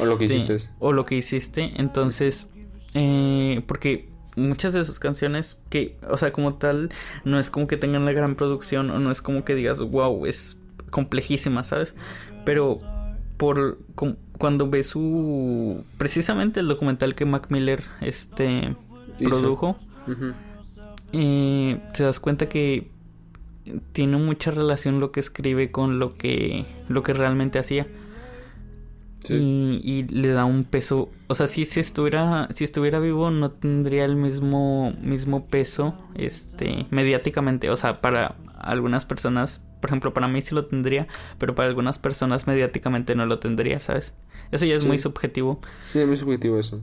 o 0.00 0.06
lo 0.06 0.18
que 0.18 0.24
este, 0.26 0.36
hiciste. 0.36 0.70
O 0.78 0.92
lo 0.92 1.04
que 1.04 1.16
hiciste. 1.16 1.72
Entonces, 1.76 2.50
eh, 2.94 3.62
porque 3.66 4.08
muchas 4.36 4.72
de 4.72 4.84
sus 4.84 4.98
canciones 4.98 5.60
que, 5.68 5.96
o 6.08 6.16
sea, 6.16 6.32
como 6.32 6.54
tal, 6.54 6.90
no 7.24 7.38
es 7.38 7.50
como 7.50 7.66
que 7.66 7.76
tengan 7.76 8.04
la 8.04 8.12
gran 8.12 8.36
producción 8.36 8.90
o 8.90 8.98
no 8.98 9.10
es 9.10 9.20
como 9.20 9.44
que 9.44 9.54
digas, 9.54 9.80
wow, 9.80 10.26
es 10.26 10.62
complejísima, 10.90 11.64
¿sabes? 11.64 11.94
Pero 12.44 12.80
por 13.36 13.78
cuando 14.38 14.68
ves 14.68 14.88
su 14.88 15.84
precisamente 15.96 16.60
el 16.60 16.68
documental 16.68 17.14
que 17.14 17.24
Mac 17.24 17.46
Miller 17.50 17.82
este 18.00 18.76
produjo 19.18 19.76
eh, 21.12 21.80
te 21.96 22.04
das 22.04 22.20
cuenta 22.20 22.48
que 22.48 22.90
tiene 23.92 24.16
mucha 24.16 24.50
relación 24.50 25.00
lo 25.00 25.12
que 25.12 25.20
escribe 25.20 25.70
con 25.70 25.98
lo 25.98 26.14
que, 26.16 26.66
lo 26.88 27.02
que 27.02 27.12
realmente 27.12 27.58
hacía. 27.58 27.86
Y, 29.28 30.04
le 30.04 30.28
da 30.28 30.44
un 30.44 30.64
peso. 30.64 31.10
O 31.26 31.34
sea, 31.34 31.46
si, 31.46 31.64
si 31.66 31.80
estuviera. 31.80 32.48
Si 32.50 32.64
estuviera 32.64 32.98
vivo, 32.98 33.30
no 33.30 33.50
tendría 33.50 34.04
el 34.04 34.16
mismo. 34.16 34.92
mismo 35.02 35.46
peso. 35.48 35.94
Este. 36.14 36.86
mediáticamente. 36.90 37.68
O 37.68 37.76
sea, 37.76 38.00
para 38.00 38.36
algunas 38.58 39.04
personas. 39.04 39.66
Por 39.80 39.90
ejemplo, 39.90 40.14
para 40.14 40.28
mí 40.28 40.40
sí 40.40 40.54
lo 40.54 40.64
tendría. 40.64 41.08
Pero 41.38 41.54
para 41.54 41.68
algunas 41.68 41.98
personas 41.98 42.46
mediáticamente 42.46 43.14
no 43.14 43.26
lo 43.26 43.38
tendría, 43.38 43.80
¿sabes? 43.80 44.14
Eso 44.50 44.64
ya 44.64 44.76
es 44.76 44.86
muy 44.86 44.96
subjetivo. 44.96 45.60
Sí, 45.84 45.98
es 45.98 46.06
muy 46.06 46.16
subjetivo 46.16 46.58
eso. 46.58 46.82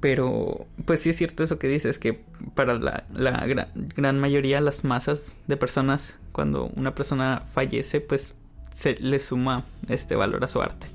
Pero, 0.00 0.66
pues 0.84 1.00
sí 1.00 1.10
es 1.10 1.16
cierto 1.16 1.42
eso 1.42 1.58
que 1.58 1.66
dices, 1.66 1.98
que 1.98 2.20
para 2.54 2.74
la, 2.78 3.04
la 3.12 3.46
gran, 3.46 4.20
mayoría, 4.20 4.60
las 4.60 4.84
masas 4.84 5.40
de 5.48 5.56
personas, 5.56 6.18
cuando 6.30 6.66
una 6.76 6.94
persona 6.94 7.42
fallece, 7.52 8.00
pues 8.00 8.36
se 8.72 8.94
le 8.94 9.18
suma 9.18 9.64
este 9.88 10.14
valor 10.14 10.44
a 10.44 10.46
su 10.46 10.62
arte. 10.62 10.86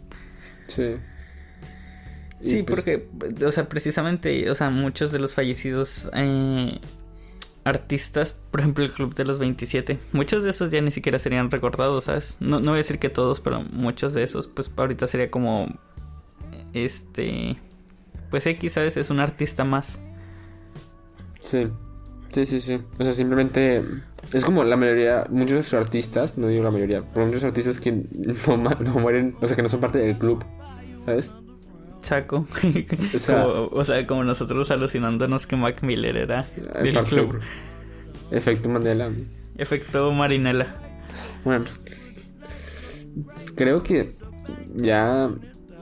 Sí. 0.67 0.95
sí, 2.41 2.63
pues 2.63 2.79
porque, 2.79 3.09
o 3.45 3.51
sea, 3.51 3.67
precisamente, 3.67 4.49
o 4.49 4.55
sea, 4.55 4.69
muchos 4.69 5.11
de 5.11 5.19
los 5.19 5.33
fallecidos 5.33 6.09
eh, 6.13 6.79
artistas, 7.65 8.39
por 8.51 8.61
ejemplo, 8.61 8.85
el 8.85 8.91
Club 8.91 9.15
de 9.15 9.25
los 9.25 9.37
27, 9.37 9.99
muchos 10.13 10.43
de 10.43 10.51
esos 10.51 10.71
ya 10.71 10.79
ni 10.79 10.91
siquiera 10.91 11.19
serían 11.19 11.51
recordados, 11.51 12.05
¿sabes? 12.05 12.37
No, 12.39 12.61
no 12.61 12.67
voy 12.67 12.75
a 12.75 12.77
decir 12.77 12.99
que 12.99 13.09
todos, 13.09 13.41
pero 13.41 13.63
muchos 13.63 14.13
de 14.13 14.23
esos, 14.23 14.47
pues 14.47 14.71
ahorita 14.77 15.07
sería 15.07 15.29
como, 15.29 15.67
este 16.73 17.57
pues 18.33 18.47
X, 18.47 18.73
¿sabes? 18.73 18.97
Es 18.97 19.11
un 19.11 19.19
artista 19.19 19.63
más. 19.63 20.01
Sí, 21.39 21.67
sí, 22.31 22.47
sí, 22.47 22.59
sí. 22.59 22.81
O 22.97 23.03
sea, 23.03 23.13
simplemente 23.13 23.83
es 24.31 24.43
como 24.43 24.63
la 24.63 24.75
mayoría, 24.75 25.27
muchos 25.29 25.71
artistas, 25.75 26.35
no 26.39 26.47
digo 26.47 26.63
la 26.63 26.71
mayoría, 26.71 27.03
pero 27.13 27.27
muchos 27.27 27.43
artistas 27.43 27.79
que 27.79 27.91
no, 28.47 28.99
mueren, 28.99 29.35
o 29.39 29.45
sea, 29.45 29.55
que 29.55 29.61
no 29.61 29.69
son 29.69 29.81
parte 29.81 29.99
del 29.99 30.17
club, 30.17 30.43
¿sabes? 31.05 31.29
saco. 32.01 32.47
O 33.13 33.19
sea- 33.19 33.43
como, 33.43 33.67
o 33.67 33.83
sea, 33.83 34.07
como 34.07 34.23
nosotros 34.23 34.71
alucinándonos 34.71 35.45
que 35.45 35.55
Mac 35.55 35.83
Miller 35.83 36.17
era 36.17 36.43
del 36.81 36.91
Parte- 36.95 37.09
club. 37.11 37.39
Efecto 38.31 38.67
Mandela. 38.67 39.11
Efecto 39.59 40.11
Marinela. 40.11 40.73
Bueno, 41.45 41.65
creo 43.53 43.83
que 43.83 44.15
ya 44.75 45.29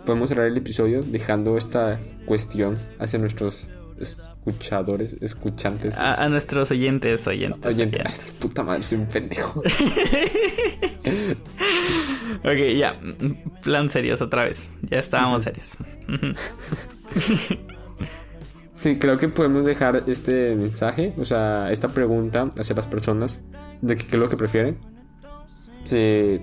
podemos 0.06 0.28
cerrar 0.28 0.48
el 0.48 0.58
episodio 0.58 1.02
dejando 1.02 1.56
esta 1.58 1.98
cuestión 2.26 2.78
hacia 3.00 3.20
nuestros 3.20 3.70
escuchadores, 4.00 5.18
escuchantes. 5.22 5.98
A, 5.98 6.24
a 6.24 6.30
nuestros 6.30 6.72
oyentes, 6.72 7.28
oyentes. 7.28 7.66
Oyentes. 7.66 8.02
oyentes. 8.02 8.36
Ay, 8.36 8.42
puta 8.42 8.64
madre, 8.64 8.84
soy 8.84 8.98
un 9.00 9.08
pendejo. 9.08 9.62
Ok, 12.44 12.76
ya. 12.76 13.00
Plan 13.62 13.90
serios 13.90 14.22
otra 14.22 14.46
vez. 14.46 14.72
Ya 14.90 15.00
estábamos 15.00 15.44
serios. 15.44 15.78
Sí, 18.74 18.98
creo 18.98 19.20
que 19.20 19.28
podemos 19.28 19.64
dejar 19.64 20.06
este 20.08 20.56
mensaje, 20.56 21.14
o 21.20 21.26
sea, 21.26 21.72
esta 21.72 21.90
pregunta 21.90 22.50
hacia 22.58 22.76
las 22.76 22.88
personas 22.88 23.46
de 23.84 23.96
qué 23.96 24.08
es 24.08 24.14
lo 24.14 24.28
que 24.28 24.38
prefieren. 24.38 24.80
Si 25.84 26.42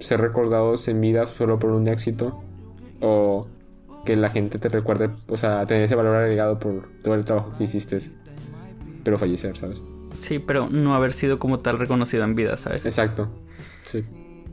ser 0.00 0.20
recordados 0.20 0.88
en 0.88 1.00
vida 1.00 1.26
solo 1.26 1.60
por 1.60 1.70
un 1.70 1.88
éxito 1.88 2.42
o 3.00 3.46
que 4.08 4.16
la 4.16 4.30
gente 4.30 4.58
te 4.58 4.70
recuerde, 4.70 5.10
o 5.28 5.36
sea, 5.36 5.66
tener 5.66 5.82
ese 5.82 5.94
valor 5.94 6.16
agregado 6.16 6.58
por 6.58 6.88
todo 7.02 7.12
el 7.12 7.26
trabajo 7.26 7.52
que 7.58 7.64
hiciste, 7.64 7.98
pero 9.04 9.18
fallecer, 9.18 9.54
¿sabes? 9.54 9.82
Sí, 10.16 10.38
pero 10.38 10.70
no 10.70 10.94
haber 10.94 11.12
sido 11.12 11.38
como 11.38 11.58
tal 11.60 11.78
reconocido 11.78 12.24
en 12.24 12.34
vida, 12.34 12.56
¿sabes? 12.56 12.86
Exacto. 12.86 13.28
Sí. 13.84 14.02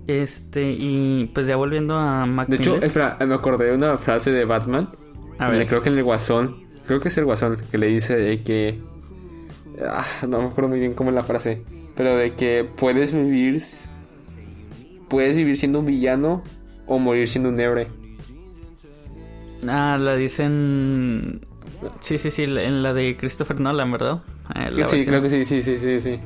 Este, 0.08 0.74
y 0.74 1.32
pues 1.34 1.48
ya 1.48 1.56
volviendo 1.56 1.96
a 1.96 2.26
Mac 2.26 2.50
De 2.50 2.58
hecho, 2.58 2.76
espera, 2.82 3.18
me 3.26 3.34
acordé 3.34 3.68
de 3.68 3.76
una 3.78 3.98
frase 3.98 4.32
de 4.32 4.44
Batman. 4.44 4.89
A 5.39 5.48
ver. 5.48 5.65
Creo 5.68 5.82
que 5.82 5.88
en 5.88 6.00
el 6.00 6.04
Guasón. 6.04 6.58
Creo 6.86 7.00
que 7.00 7.08
es 7.08 7.18
el 7.18 7.24
Guasón 7.24 7.58
que 7.72 7.78
le 7.78 7.88
dice 7.88 8.18
de 8.18 8.44
que. 8.44 8.82
Ah, 9.88 10.06
no 10.28 10.41
me 10.41 10.48
acuerdo 10.48 10.68
muy 10.68 10.80
bien 10.80 10.96
cómo 10.96 11.12
es 11.12 11.15
la 11.15 11.24
frase. 11.24 11.62
Pero 11.96 12.18
de 12.18 12.34
que 12.34 12.70
puedes 12.76 13.13
vivir. 13.13 13.62
Puedes 15.08 15.38
vivir 15.38 15.56
siendo 15.56 15.80
un 15.80 15.86
villano 15.86 16.44
o 16.88 17.00
morir 17.00 17.30
siendo 17.30 17.48
un 17.48 17.58
héroe. 17.58 17.88
Ah, 19.69 19.97
la 19.99 20.15
dicen. 20.15 21.45
Sí, 21.99 22.17
sí, 22.17 22.32
sí, 22.32 22.43
en 22.43 22.84
la 22.84 22.93
de 22.93 23.17
Christopher 23.17 23.60
Nolan, 23.60 23.91
¿verdad? 23.91 24.21
Eh, 24.56 24.69
sí, 24.69 24.75
versión- 24.75 25.06
creo 25.06 25.21
que 25.21 25.30
sí, 25.30 25.45
sí, 25.45 25.62
sí, 25.62 25.78
sí, 25.78 25.99
sí. 25.99 26.19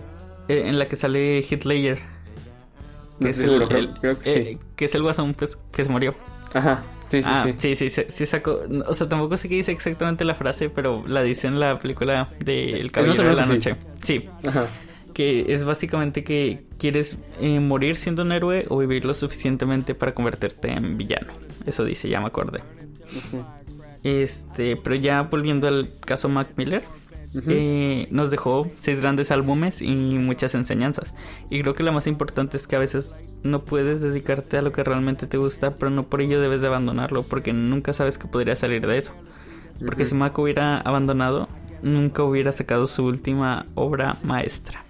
eh, 0.48 0.64
En 0.68 0.78
la 0.80 0.86
que 0.88 0.96
sale. 0.96 1.42
No 1.52 3.26
Que 3.26 3.30
es 3.32 3.38
seguro, 3.38 3.68
el, 3.70 3.90
creo, 4.00 4.20
que 4.20 4.30
eh, 4.30 4.34
sí. 4.54 4.60
que 4.76 4.86
es 4.86 4.96
el 4.96 5.02
guasón, 5.02 5.34
pues, 5.34 5.58
que 5.74 5.84
se 5.84 5.90
murió. 5.90 6.14
Ajá, 6.54 6.84
sí, 7.06 7.22
sí, 7.22 7.30
ah, 7.32 7.44
sí. 7.44 7.54
sí, 7.58 7.76
sí, 7.76 7.90
sí, 7.90 8.02
sí 8.08 8.26
sacó. 8.26 8.62
O 8.88 8.94
sea, 8.94 9.08
tampoco 9.10 9.36
sé 9.38 9.50
qué 9.50 9.56
dice 9.56 9.72
exactamente 9.72 10.24
la 10.24 10.34
frase, 10.36 10.70
pero 10.70 11.04
la 11.08 11.22
dice 11.22 11.48
en 11.48 11.60
la 11.60 11.80
película 11.80 12.30
de 12.44 12.80
El 12.80 12.92
Caballero 12.92 13.30
de 13.30 13.36
la. 13.36 13.46
Noche. 13.46 13.76
Sí, 14.04 14.30
Ajá. 14.48 14.68
que 15.14 15.54
es 15.54 15.64
básicamente 15.66 16.24
que 16.24 16.64
quieres 16.80 17.18
eh, 17.42 17.60
morir 17.60 17.98
siendo 17.98 18.22
un 18.24 18.32
héroe 18.32 18.66
o 18.70 18.78
vivir 18.78 19.04
lo 19.06 19.14
suficientemente 19.14 19.96
para 19.96 20.14
convertirte 20.14 20.72
en 20.72 20.98
villano. 20.98 21.34
Eso 21.66 21.84
dice, 21.84 22.08
ya 22.10 22.22
me 22.22 22.28
acordé. 22.28 22.62
Este, 24.04 24.78
pero 24.78 24.96
ya 24.96 25.24
volviendo 25.24 25.68
al 25.68 25.92
caso 26.06 26.30
Mac 26.30 26.50
Miller, 26.56 26.84
eh, 27.48 28.08
nos 28.10 28.32
dejó 28.32 28.68
seis 28.80 29.02
grandes 29.02 29.30
álbumes 29.30 29.82
y 29.82 29.92
muchas 29.92 30.56
enseñanzas. 30.56 31.14
Y 31.50 31.62
creo 31.62 31.76
que 31.76 31.84
la 31.84 31.92
más 31.92 32.08
importante 32.08 32.58
es 32.58 32.66
que 32.66 32.76
a 32.76 32.80
veces 32.80 33.22
no 33.44 33.66
puedes 33.66 34.02
dedicarte 34.02 34.58
a 34.58 34.62
lo 34.62 34.72
que 34.72 34.84
realmente 34.84 35.28
te 35.28 35.38
gusta, 35.38 35.76
pero 35.76 35.92
no 35.92 36.04
por 36.04 36.22
ello 36.22 36.42
debes 36.42 36.62
de 36.62 36.68
abandonarlo, 36.68 37.24
porque 37.24 37.54
nunca 37.54 37.94
sabes 37.94 38.18
que 38.18 38.28
podría 38.28 38.56
salir 38.56 38.88
de 38.88 38.98
eso. 38.98 39.14
Porque 39.86 40.06
si 40.06 40.16
Mac 40.16 40.38
hubiera 40.40 40.80
abandonado, 40.80 41.48
nunca 41.84 42.24
hubiera 42.24 42.52
sacado 42.52 42.88
su 42.88 43.06
última 43.06 43.66
obra 43.76 44.18
maestra. 44.24 44.84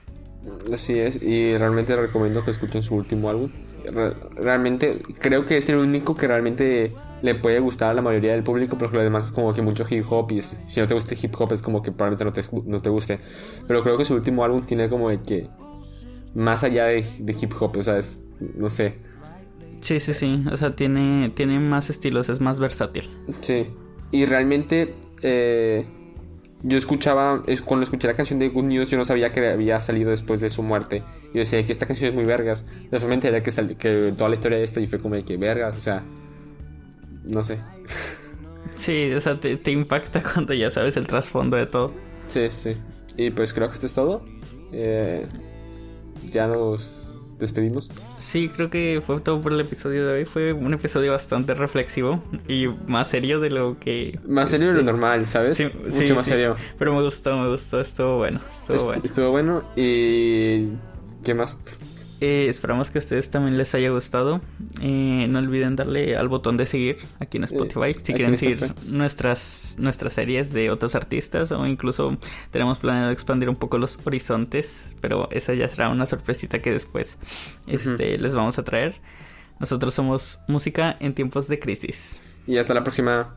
Así 0.73 0.97
es, 0.97 1.21
y 1.21 1.58
realmente 1.58 1.95
recomiendo 1.95 2.43
que 2.45 2.51
escuchen 2.51 2.82
su 2.82 2.95
último 2.95 3.29
álbum. 3.29 3.49
Re- 3.86 4.13
realmente 4.36 5.01
creo 5.19 5.45
que 5.45 5.58
es 5.58 5.69
el 5.69 5.77
único 5.77 6.15
que 6.15 6.27
realmente 6.27 6.93
le 7.21 7.36
puede 7.36 7.60
gustar 7.60 7.89
a 7.91 7.93
la 7.93 8.01
mayoría 8.01 8.32
del 8.34 8.43
público, 8.43 8.77
porque 8.77 8.97
lo 8.97 9.03
demás 9.03 9.25
es 9.25 9.32
como 9.32 9.53
que 9.53 9.62
mucho 9.62 9.86
hip 9.89 10.05
hop 10.10 10.32
y 10.32 10.38
es- 10.39 10.60
si 10.69 10.79
no 10.79 10.88
te 10.88 10.93
gusta 10.93 11.15
hip 11.21 11.34
hop 11.39 11.51
es 11.53 11.62
como 11.62 11.82
que 11.82 11.91
probablemente 11.91 12.25
no 12.25 12.32
te, 12.34 12.69
no 12.69 12.82
te 12.82 12.89
guste. 12.89 13.19
Pero 13.67 13.84
creo 13.84 13.97
que 13.97 14.05
su 14.05 14.13
último 14.13 14.43
álbum 14.43 14.62
tiene 14.65 14.88
como 14.89 15.10
de 15.10 15.21
que 15.21 15.47
más 16.36 16.63
allá 16.63 16.86
de, 16.86 17.05
de 17.19 17.36
hip 17.41 17.53
hop, 17.60 17.77
o 17.77 17.84
sea, 17.84 17.97
es, 17.97 18.23
no 18.55 18.69
sé, 18.69 18.95
Sí, 19.82 19.97
sí, 20.01 20.13
sí. 20.13 20.43
O 20.51 20.58
sea, 20.58 20.75
tiene, 20.75 21.29
tiene 21.34 21.58
más 21.58 21.89
estilos, 21.89 22.27
es 22.27 22.41
más 22.41 22.60
versátil. 22.60 23.10
sí. 23.41 23.67
Y 24.12 24.25
realmente 24.25 24.95
eh, 25.21 25.86
yo 26.63 26.77
escuchaba, 26.77 27.43
es- 27.47 27.62
cuando 27.62 27.84
escuché 27.86 28.08
la 28.08 28.15
canción 28.15 28.39
de 28.39 28.49
Good 28.49 28.63
News 28.65 28.89
yo 28.89 28.97
no 28.97 29.05
sabía 29.05 29.32
que 29.32 29.47
había 29.47 29.79
salido 29.79 30.10
después 30.12 30.41
de 30.41 30.49
su 30.49 30.63
muerte. 30.63 31.01
Yo 31.34 31.39
decía 31.39 31.63
que 31.63 31.71
esta 31.71 31.86
canción 31.86 32.10
es 32.10 32.15
muy 32.15 32.25
vergas. 32.25 32.67
Después 32.91 33.05
me 33.08 33.13
enteré 33.13 33.41
que, 33.41 33.51
que 33.77 34.12
toda 34.17 34.29
la 34.29 34.36
historia 34.36 34.58
de 34.58 34.63
esta 34.65 34.82
y 34.82 34.88
fue 34.88 34.99
como 34.99 35.15
de 35.15 35.23
que 35.23 35.38
vergas, 35.38 35.77
o 35.77 35.79
sea, 35.79 36.03
no 37.29 37.43
sé. 37.43 37.59
Sí, 38.75 39.11
o 39.11 39.19
sea, 39.19 39.39
te, 39.39 39.57
te 39.57 39.71
impacta 39.71 40.21
cuando 40.33 40.53
ya 40.53 40.69
sabes 40.69 40.97
el 40.97 41.07
trasfondo 41.07 41.57
de 41.57 41.65
todo. 41.65 41.91
Sí, 42.27 42.47
sí. 42.49 42.75
Y 43.17 43.31
pues 43.31 43.53
creo 43.53 43.67
que 43.67 43.75
esto 43.75 43.85
es 43.85 43.93
todo. 43.93 44.23
Eh, 44.71 45.25
ya 46.31 46.47
nos 46.47 46.95
despedimos. 47.39 47.89
Sí, 48.19 48.49
creo 48.49 48.69
que 48.69 49.01
fue 49.05 49.19
todo 49.21 49.41
por 49.41 49.53
el 49.53 49.59
episodio 49.61 50.05
de 50.05 50.13
hoy. 50.13 50.25
Fue 50.25 50.53
un 50.53 50.73
episodio 50.73 51.11
bastante 51.11 51.53
reflexivo 51.53 52.21
y 52.47 52.67
más 52.87 53.07
serio 53.09 53.39
de 53.39 53.49
lo 53.49 53.77
que... 53.79 54.19
Más 54.27 54.49
serio 54.49 54.67
de 54.67 54.73
lo 54.73 54.79
este, 54.79 54.91
normal, 54.91 55.27
¿sabes? 55.27 55.57
Sí, 55.57 55.65
Mucho 55.65 55.91
sí, 56.07 56.13
más 56.13 56.25
sí. 56.25 56.31
serio. 56.31 56.55
Pero 56.77 56.93
me 56.95 57.01
gustó, 57.01 57.35
me 57.37 57.49
gustó, 57.49 57.81
estuvo 57.81 58.17
bueno. 58.17 58.39
Estuvo 58.49 58.75
Est- 58.77 58.85
bueno. 58.85 59.01
Estuvo 59.03 59.31
bueno. 59.31 59.63
Y... 59.75 60.67
¿Qué 61.23 61.33
más? 61.33 61.57
Eh, 62.21 62.47
esperamos 62.49 62.91
que 62.91 62.97
a 62.97 63.01
ustedes 63.01 63.29
también 63.29 63.58
les 63.58 63.73
haya 63.75 63.89
gustado. 63.89 64.41
Eh, 64.82 65.27
no 65.29 65.39
olviden 65.39 65.75
darle 65.75 66.17
al 66.17 66.27
botón 66.27 66.58
de 66.58 66.65
seguir 66.65 66.97
aquí 67.19 67.38
en 67.38 67.45
Spotify. 67.45 67.95
si 68.01 68.13
quieren 68.13 68.34
en 68.34 68.38
seguir 68.38 68.73
nuestras, 68.88 69.77
nuestras 69.79 70.13
series 70.13 70.51
de 70.51 70.69
otros 70.69 70.95
artistas 70.95 71.51
o 71.51 71.65
incluso 71.65 72.17
tenemos 72.51 72.79
planeado 72.79 73.12
expandir 73.12 73.49
un 73.49 73.55
poco 73.55 73.77
los 73.77 73.99
horizontes. 74.05 74.95
Pero 74.99 75.29
esa 75.32 75.53
ya 75.53 75.69
será 75.69 75.89
una 75.89 76.05
sorpresita 76.05 76.62
que 76.62 76.71
después 76.71 77.17
este, 77.67 78.17
les 78.17 78.36
vamos 78.36 78.60
a 78.60 78.63
traer. 78.63 78.95
Nosotros 79.60 79.93
somos 79.93 80.39
música 80.47 80.95
en 80.99 81.13
tiempos 81.13 81.47
de 81.47 81.60
crisis. 81.60 82.21
Y 82.47 82.58
hasta 82.58 82.73
la 82.73 82.84
próxima. 82.84 83.36